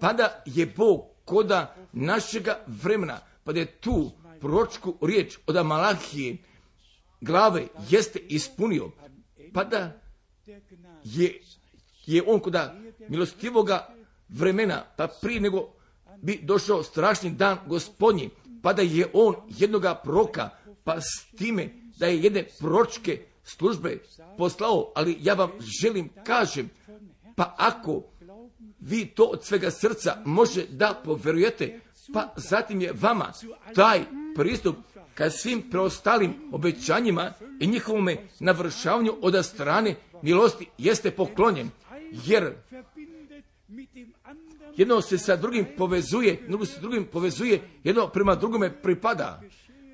[0.00, 6.36] pa da je Bog koda našega vremena, pa da je tu proročku riječ od Malahije
[7.20, 8.90] glave jeste ispunio,
[9.52, 10.00] pa da
[11.04, 11.40] je,
[12.06, 12.74] je on koda
[13.08, 13.88] milostivoga
[14.28, 15.75] vremena, pa prije nego
[16.22, 18.30] bi došao strašni dan gospodnji,
[18.62, 20.50] pa da je on jednoga proka,
[20.84, 21.68] pa s time
[21.98, 23.98] da je jedne pročke službe
[24.38, 26.70] poslao, ali ja vam želim kažem,
[27.36, 28.02] pa ako
[28.80, 31.80] vi to od svega srca može da poverujete,
[32.12, 33.32] pa zatim je vama
[33.74, 34.00] taj
[34.34, 34.76] pristup
[35.14, 41.70] ka svim preostalim obećanjima i njihovome navršavanju od strane milosti jeste poklonjen,
[42.26, 42.54] jer
[44.76, 49.42] jedno se sa drugim povezuje, drugo se drugim povezuje, jedno prema drugome pripada.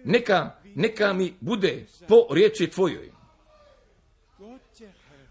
[0.04, 3.12] Neka, neka mi bude po riječi tvojoj.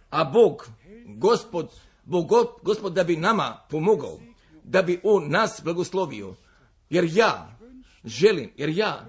[0.10, 0.70] A Bog,
[1.08, 1.70] gospod,
[2.04, 2.28] Bog,
[2.64, 4.20] gospod da bi nama pomogao,
[4.64, 6.36] da bi on nas blagoslovio.
[6.90, 7.58] Jer ja
[8.04, 9.08] želim, jer ja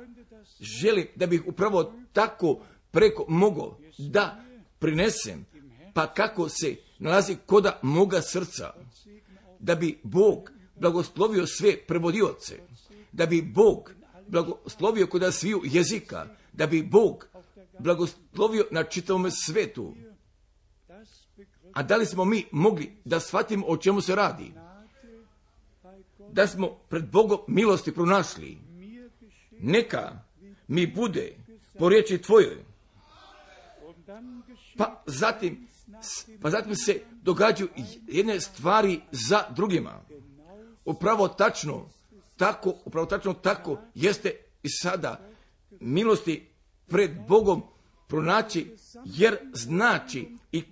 [0.60, 2.60] želim da bih upravo tako
[2.90, 4.44] preko mogao da
[4.78, 5.46] prinesem,
[5.94, 8.72] pa kako se nalazi koda moga srca
[9.62, 12.58] da bi Bog blagoslovio sve prevodioce,
[13.12, 13.92] da bi Bog
[14.28, 17.28] blagoslovio kod sviju jezika, da bi Bog
[17.78, 19.94] blagoslovio na čitavom svetu.
[21.72, 24.52] A da li smo mi mogli da shvatimo o čemu se radi?
[26.32, 28.58] Da smo pred Bogom milosti pronašli.
[29.50, 30.22] Neka
[30.68, 31.36] mi bude
[31.78, 32.64] po riječi tvojoj.
[34.76, 35.68] Pa zatim
[36.42, 37.68] pa zatim se događaju
[38.06, 40.00] jedne stvari za drugima.
[40.84, 41.88] Upravo tačno,
[42.36, 45.20] tako, upravo tačno tako jeste i sada
[45.80, 46.48] milosti
[46.86, 47.62] pred Bogom
[48.08, 50.64] pronaći, jer znači i,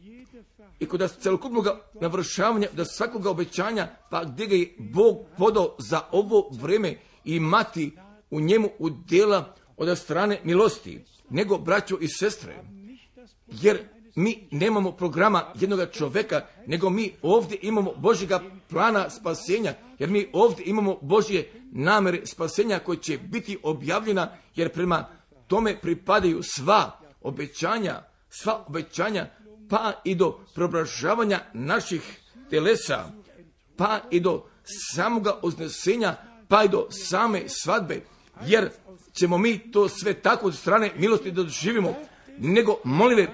[0.78, 1.66] i kod celokupnog
[2.00, 7.92] navršavanja, da svakoga obećanja, pa gdje ga je Bog podao za ovo vreme i mati
[8.30, 12.64] u njemu udjela od strane milosti, nego braćo i sestre,
[13.46, 20.28] jer mi nemamo programa jednoga čoveka, nego mi ovdje imamo Božjega plana spasenja, jer mi
[20.32, 25.08] ovdje imamo Božje namere spasenja koje će biti objavljena, jer prema
[25.46, 29.26] tome pripadaju sva obećanja, sva obećanja,
[29.68, 32.20] pa i do preobražavanja naših
[32.50, 33.04] telesa,
[33.76, 34.44] pa i do
[34.94, 36.16] samoga uznesenja,
[36.48, 38.00] pa i do same svadbe,
[38.46, 38.70] jer
[39.12, 41.94] ćemo mi to sve tako od strane milosti da doživimo,
[42.40, 43.28] nego molite,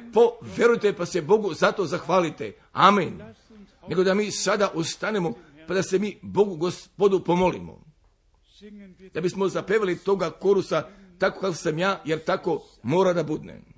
[0.56, 2.52] verujte pa se Bogu zato zahvalite.
[2.72, 3.22] Amen.
[3.88, 5.34] Nego da mi sada ustanemo
[5.68, 7.80] pa da se mi Bogu gospodu pomolimo.
[9.14, 10.88] Da bismo zapevali toga korusa
[11.18, 13.75] tako kako sam ja, jer tako mora da budne.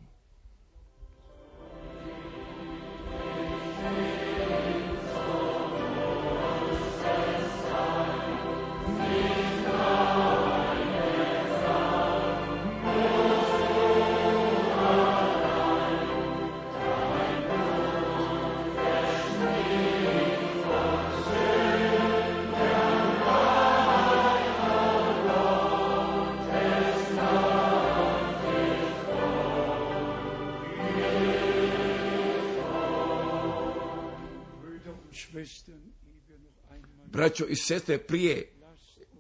[37.39, 38.53] Braćo i sestre, prije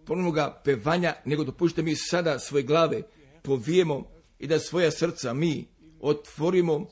[0.06, 3.02] ponovnoga pevanja, nego dopušte mi sada svoje glave
[3.42, 5.68] povijemo i da svoja srca mi
[6.00, 6.86] otvorimo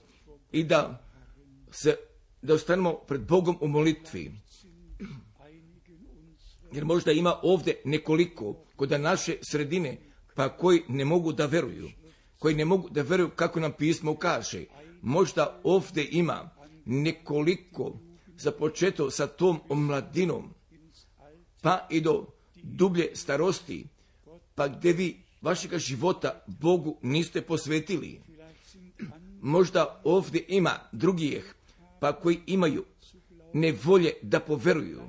[0.53, 1.03] i da
[1.71, 1.97] se
[2.43, 4.33] da ostanemo pred Bogom u molitvi.
[6.73, 9.97] Jer možda ima ovdje nekoliko kod naše sredine,
[10.35, 11.91] pa koji ne mogu da veruju,
[12.39, 14.65] koji ne mogu da veruju kako nam pismo kaže.
[15.03, 16.51] Možda ovdje ima
[16.85, 17.99] nekoliko
[18.37, 20.56] započeto sa tom omladinom,
[21.67, 22.27] pa i do
[22.63, 23.87] dublje starosti,
[24.55, 28.21] pa gdje vi vašega života Bogu niste posvetili.
[29.41, 31.55] Možda ovdje ima drugih,
[32.01, 32.85] pa koji imaju
[33.53, 35.03] nevolje da poveruju.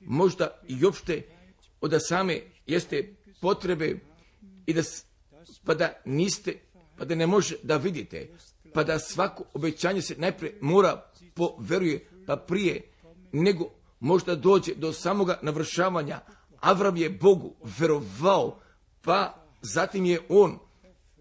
[0.00, 1.22] Možda i uopšte
[1.80, 3.98] od same jeste potrebe
[4.66, 4.82] i da,
[5.64, 6.58] pa da niste,
[6.98, 8.28] pa da ne može da vidite,
[8.74, 12.82] pa da svako obećanje se najprije mora poveruje, pa prije
[13.32, 13.70] nego
[14.04, 16.20] možda dođe do samoga navršavanja.
[16.60, 18.60] Avram je Bogu verovao,
[19.02, 20.58] pa zatim je on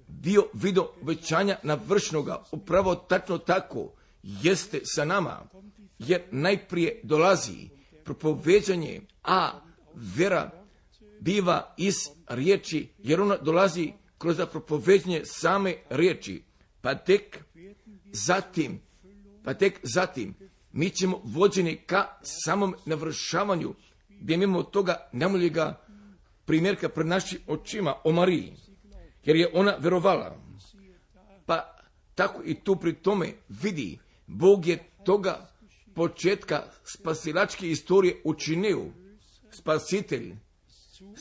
[0.07, 3.91] bio vidio obećanja navršnoga, upravo tačno tako
[4.23, 5.41] jeste sa nama,
[5.99, 7.69] jer najprije dolazi
[8.03, 9.51] propoveđanje, a
[9.93, 10.51] vera
[11.19, 11.95] biva iz
[12.27, 16.43] riječi, jer ona dolazi kroz propoveđanje same riječi,
[16.81, 17.39] pa tek
[18.11, 18.81] zatim,
[19.43, 20.35] pa tek zatim
[20.73, 23.73] mi ćemo vođeni ka samom navršavanju,
[24.09, 25.81] gdje imamo toga nemoljega
[26.45, 28.53] primjerka pred našim očima o Mariji,
[29.23, 30.37] jer je ona verovala.
[31.45, 31.75] Pa
[32.15, 35.49] tako i tu pri tome vidi, Bog je toga
[35.95, 38.85] početka spasilačke istorije učinio.
[39.51, 40.35] Spasitelj,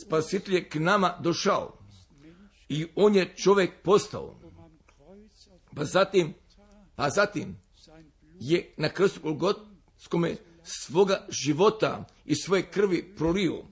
[0.07, 1.79] spasitelj je k nama došao
[2.69, 4.35] i on je čovjek postao.
[5.77, 6.35] Pa zatim,
[6.97, 7.57] pa zatim
[8.43, 13.65] je na krstu Golgotskome svoga života i svoje krvi prolio.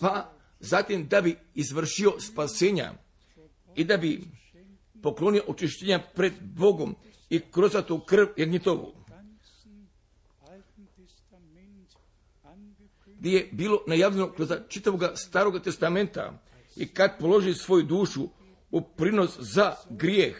[0.00, 2.92] Pa zatim da bi izvršio spasenja
[3.74, 4.24] i da bi
[5.02, 6.96] poklonio očišćenja pred Bogom
[7.30, 8.94] i kroz tu krv jednitovu.
[13.06, 16.42] Gdje je bilo najavljeno kroz čitavog starog testamenta
[16.76, 18.28] i kad položi svoju dušu
[18.70, 20.36] u prinos za grijeh,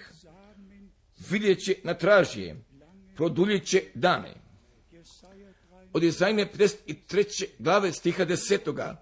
[1.31, 2.64] vidjet će na tražije,
[3.17, 4.35] produljit će dane.
[5.93, 7.45] Od Izajne 53.
[7.59, 8.95] glave stiha 10.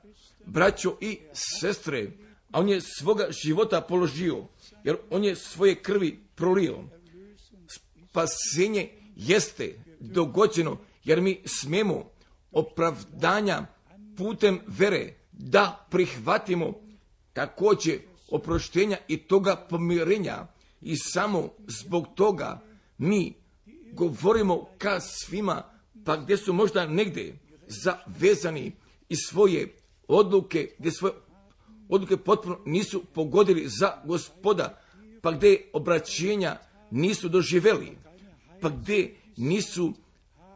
[0.47, 1.18] Braćo i
[1.60, 2.10] sestre,
[2.51, 4.44] a on je svoga života položio,
[4.84, 6.78] jer on je svoje krvi prolio
[8.09, 12.10] spasenje jeste dogođeno, jer mi smemo
[12.52, 13.66] opravdanja
[14.16, 16.74] putem vere da prihvatimo
[17.32, 17.98] također
[18.30, 20.47] oproštenja i toga pomirenja
[20.80, 22.60] i samo zbog toga
[22.98, 23.41] mi
[23.93, 25.62] govorimo ka svima,
[26.05, 28.73] pa gdje su možda negdje zavezani
[29.09, 29.74] i svoje
[30.09, 31.14] odluke, gdje svoje
[31.89, 34.78] odluke potpuno nisu pogodili za gospoda,
[35.23, 36.59] pa gdje obraćenja
[36.90, 38.02] nisu doživjeli
[38.62, 39.93] pa gdje nisu,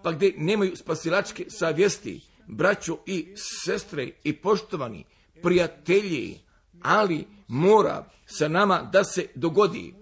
[0.02, 3.26] pa gdje nemaju spasilačke savjesti, braćo i
[3.64, 5.04] sestre i poštovani
[5.42, 6.40] prijatelji,
[6.82, 9.94] ali mora sa nama da se dogodi,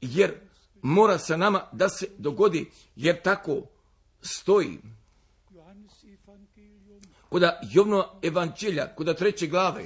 [0.00, 0.34] jer
[0.86, 3.62] mora sa nama da se dogodi, jer tako
[4.20, 4.78] stoji.
[7.28, 9.84] Koda Jovno evanđelja, koda treće glave,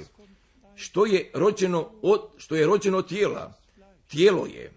[0.75, 3.53] što je rođeno od, što je rođeno od tijela,
[4.07, 4.73] tijelo je,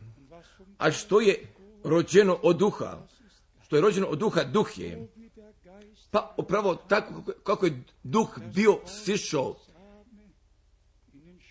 [0.78, 2.98] a što je rođeno od duha.
[3.66, 5.08] Što je rođeno od duha, duh je.
[6.10, 9.56] Pa upravo tako kako je duh bio sišao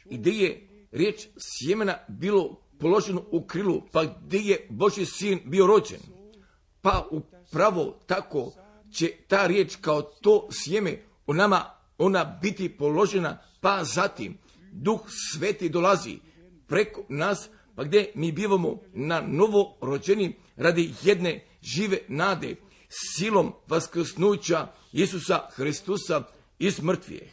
[0.09, 5.67] i gdje je riječ sjemena bilo položeno u krilu, pa gdje je Boži sin bio
[5.67, 5.99] rođen.
[6.81, 8.51] Pa upravo tako
[8.91, 11.65] će ta riječ kao to sjeme u nama
[11.97, 14.37] ona biti položena, pa zatim
[14.71, 15.01] duh
[15.33, 16.19] sveti dolazi
[16.67, 22.55] preko nas pa gdje mi bivamo na novo rođeni radi jedne žive nade,
[22.89, 26.23] silom vaskrsnuća Isusa Hristusa
[26.59, 27.31] iz mrtvijeh.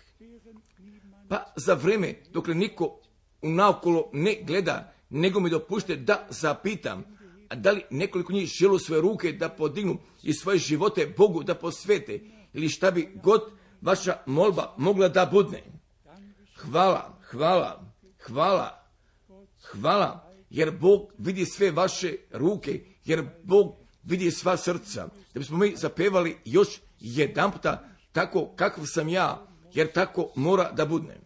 [1.28, 3.00] Pa za vrijeme dok niko
[3.42, 7.04] naokolo ne gleda, nego mi dopušte da zapitam,
[7.48, 11.54] a da li nekoliko njih želu svoje ruke da podignu i svoje živote Bogu da
[11.54, 12.20] posvete,
[12.52, 13.42] ili šta bi god
[13.80, 15.62] vaša molba mogla da budne.
[16.56, 17.84] Hvala, hvala,
[18.26, 18.84] hvala,
[19.62, 25.08] hvala jer Bog vidi sve vaše ruke, jer Bog vidi sva srca.
[25.34, 26.68] Da bismo mi zapevali još
[27.00, 31.20] jedan puta tako kakav sam ja, jer tako mora da budne.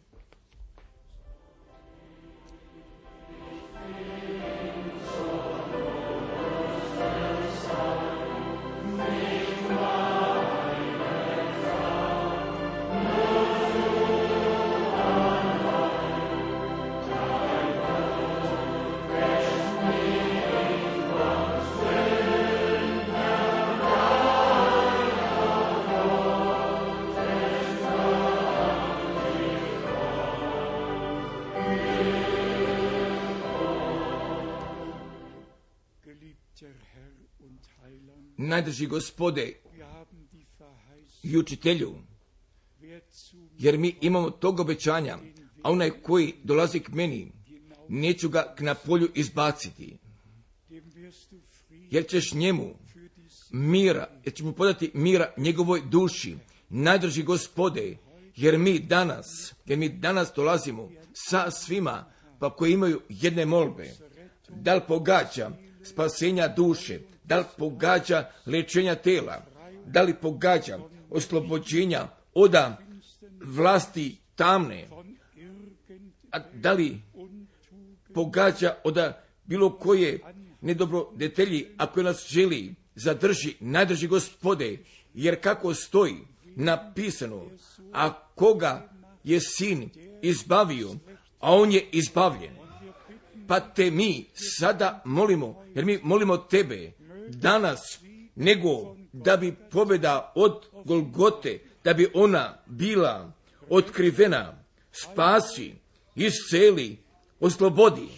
[38.54, 39.52] Najdrži gospode
[41.22, 41.94] i učitelju,
[43.58, 45.18] jer mi imamo tog obećanja,
[45.62, 47.32] a onaj koji dolazi k meni,
[47.88, 49.98] neću ga k na polju izbaciti,
[51.90, 52.74] jer ćeš njemu
[53.50, 56.36] mira, jer ćeš mu podati mira njegovoj duši,
[56.68, 57.96] najdrži gospode,
[58.36, 62.04] jer mi danas, jer mi danas dolazimo sa svima,
[62.38, 63.90] pa koji imaju jedne molbe,
[64.48, 65.50] da li pogađa
[65.84, 69.46] spasenja duše, da li pogađa lečenja tela,
[69.86, 70.78] da li pogađa
[71.10, 72.78] oslobođenja oda
[73.40, 74.88] vlasti tamne,
[76.30, 77.00] a da li
[78.14, 80.20] pogađa oda bilo koje
[80.60, 84.78] nedobro detelji, ako nas želi, zadrži, najdrži gospode,
[85.14, 87.46] jer kako stoji napisano,
[87.92, 88.88] a koga
[89.24, 89.90] je sin
[90.22, 90.90] izbavio,
[91.40, 92.54] a on je izbavljen.
[93.48, 96.92] Pa te mi sada molimo, jer mi molimo tebe
[97.28, 97.98] danas,
[98.34, 103.32] nego da bi pobjeda od Golgote, da bi ona bila
[103.68, 105.74] otkrivena, spasi,
[106.14, 106.96] isceli,
[107.40, 108.08] oslobodi,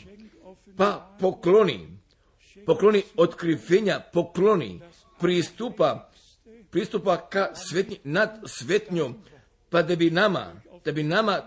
[0.77, 1.99] pa pokloni,
[2.67, 4.81] pokloni otkrivenja, pokloni
[5.21, 6.11] pristupa,
[6.71, 9.15] pristupa ka svetnji, nad svetnjom,
[9.71, 10.53] pa da bi nama,
[10.85, 11.41] da bi nama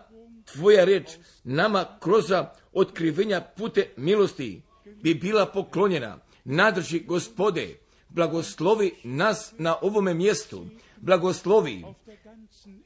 [0.54, 1.10] tvoja reč,
[1.44, 2.26] nama kroz
[2.74, 4.62] otkrivenja pute milosti
[5.02, 6.18] bi bila poklonjena.
[6.44, 7.78] Nadrži gospode,
[8.10, 10.66] blagoslovi nas na ovome mjestu,
[10.98, 11.86] blagoslovi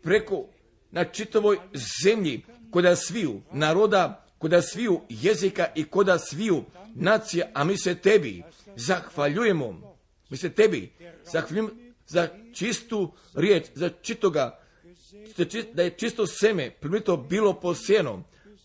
[0.04, 0.46] preko
[0.92, 1.58] na čitavoj
[2.04, 6.64] zemlji, koda sviju naroda, koda sviju jezika i koda sviju
[6.96, 8.44] nacija, a mi se tebi
[8.76, 9.98] zahvaljujemo,
[10.30, 10.92] mi se tebi
[11.32, 11.70] zahvaljujemo
[12.08, 14.60] za čistu riječ, za čitoga,
[15.74, 18.24] da je čisto seme primito bilo posijeno,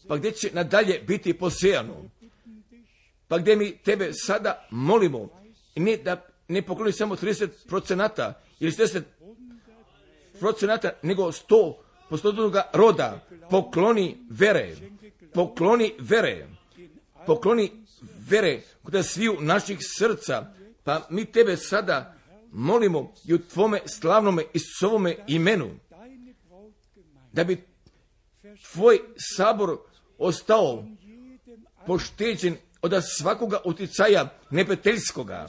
[0.09, 1.95] pa gdje će nadalje biti posijano.
[3.29, 5.29] Pa gdje mi tebe sada molimo,
[5.77, 9.03] ne da ne pokloni samo 30 procenata ili 40
[10.41, 11.75] procenata, nego 100
[12.09, 13.21] postotnoga roda.
[13.51, 14.77] Pokloni vere,
[15.35, 16.47] pokloni vere,
[17.27, 17.71] pokloni
[18.29, 20.55] vere kod sviju naših srca.
[20.85, 22.15] Pa mi tebe sada
[22.53, 25.71] molimo i u tvome slavnome Isusovome imenu,
[27.33, 27.65] da bi
[28.73, 29.01] tvoj
[29.37, 29.79] sabor
[30.19, 30.85] ostao
[31.87, 35.47] pošteđen od svakoga uticaja nepeteljskoga,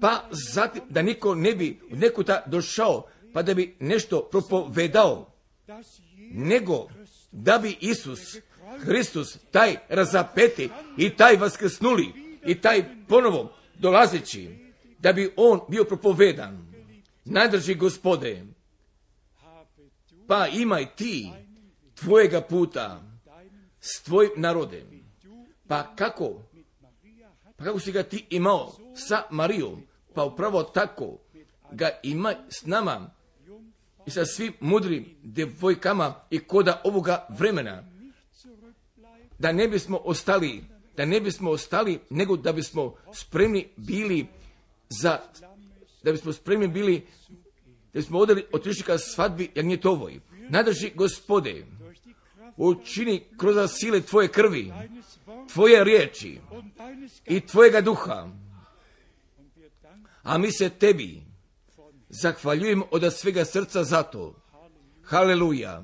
[0.00, 5.32] pa zatim da niko ne bi nekuta došao, pa da bi nešto propovedao,
[6.32, 6.88] nego
[7.32, 8.36] da bi Isus
[8.80, 12.12] Hristus, taj razapeti i taj vaskrsnuli
[12.46, 14.50] i taj ponovo dolazeći,
[14.98, 16.74] da bi on bio propovedan.
[17.24, 18.44] Najdrži gospode,
[20.26, 21.30] pa imaj ti
[21.94, 23.02] tvojega puta
[23.80, 25.03] s tvojim narodem.
[25.68, 26.42] Pa kako?
[27.56, 29.82] Pa kako si ga ti imao sa Marijom?
[30.14, 31.18] Pa upravo tako
[31.72, 33.10] ga ima s nama
[34.06, 37.84] i sa svim mudrim devojkama i koda ovoga vremena.
[39.38, 40.64] Da ne bismo ostali,
[40.96, 44.26] da ne bismo ostali, nego da bismo spremni bili
[44.88, 45.18] za,
[46.02, 47.06] da bismo spremni bili,
[47.92, 50.20] da bismo odali otišli ka svadbi Jagnjetovoj.
[50.48, 51.66] Nadrži gospode,
[52.56, 54.72] učini kroz sile tvoje krvi,
[55.52, 56.40] tvoje riječi
[57.24, 58.28] i tvojega duha.
[60.22, 61.22] A mi se tebi
[62.08, 64.34] zahvaljujemo od svega srca za to.
[65.02, 65.82] Haleluja.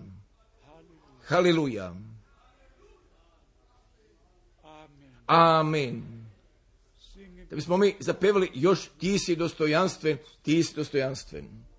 [1.27, 1.95] Haleluja.
[5.27, 6.03] Amen.
[7.51, 11.70] Da bismo mi zapevali još ti si dostojanstven, ti si dostojanstven.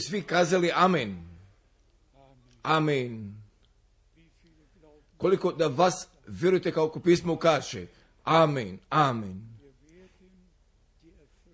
[0.00, 1.30] Svi kazali amen.
[2.62, 3.34] Amen.
[5.16, 7.86] Koliko da vas vjerujete kako pismo kaže.
[8.24, 9.50] Amen, amen.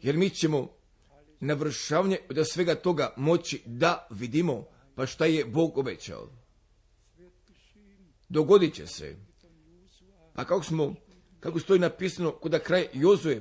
[0.02, 0.68] Jer mi ćemo
[1.40, 4.64] navršavanje od svega toga moći da vidimo
[4.94, 6.28] pa šta je Bog obećao.
[8.28, 9.16] Dogodit će se.
[10.34, 10.94] A kako smo,
[11.40, 13.40] kako stoji napisano kod kraj Jozue,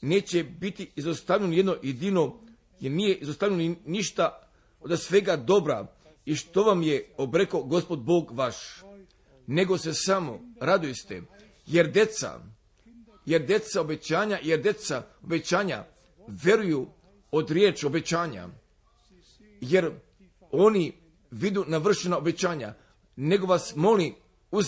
[0.00, 2.40] neće biti izostavljeno jedno jedino,
[2.82, 4.48] jer nije izostavljeno ništa
[4.80, 5.86] od svega dobra.
[6.24, 8.56] I što vam je obreko gospod Bog vaš.
[9.46, 11.22] Nego se samo radujste,
[11.66, 12.40] jer deca,
[13.26, 15.84] jer deca obećanja, jer deca obećanja
[16.26, 16.86] veruju
[17.30, 18.48] od riječ obećanja,
[19.60, 19.90] jer
[20.50, 20.92] oni
[21.30, 22.74] vidu navršena obećanja,
[23.16, 24.14] nego vas moli
[24.50, 24.66] uz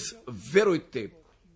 [0.52, 1.10] verujte,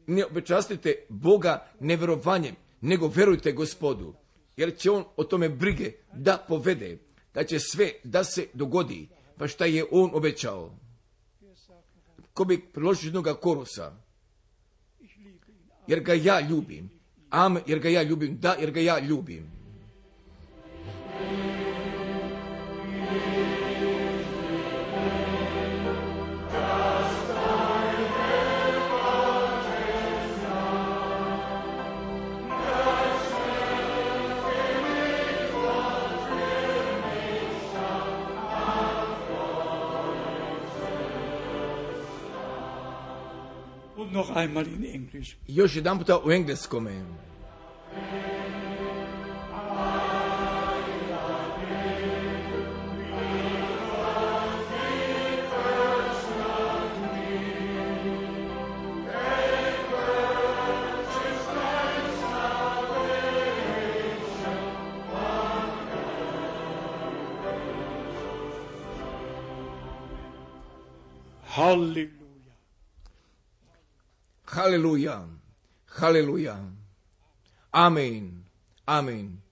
[0.07, 4.15] ne obećastite Boga neverovanjem, nego verujte gospodu,
[4.59, 6.99] jer će on o tome brige da povede,
[7.35, 10.75] da će sve da se dogodi, pa šta je on obećao.
[12.33, 13.93] Ko bi priložio jednoga korusa,
[15.87, 16.91] jer ga ja ljubim,
[17.31, 19.58] am, jer ga ja ljubim, da, jer ga ja ljubim.
[44.13, 45.37] Noch einmal in Englisch.
[45.47, 46.93] Još jedan puta u engleskome.
[71.47, 72.18] Halleluja.
[74.59, 75.23] Haleluja,
[75.87, 76.59] haleluja,
[77.71, 78.45] amen,
[78.87, 79.43] amen.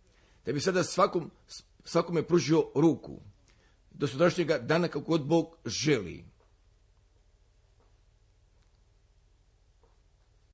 [0.47, 1.31] Da bi sada svakom,
[1.85, 3.21] svakome pružio ruku
[3.91, 6.25] do sutrašnjega dana kako god Bog želi.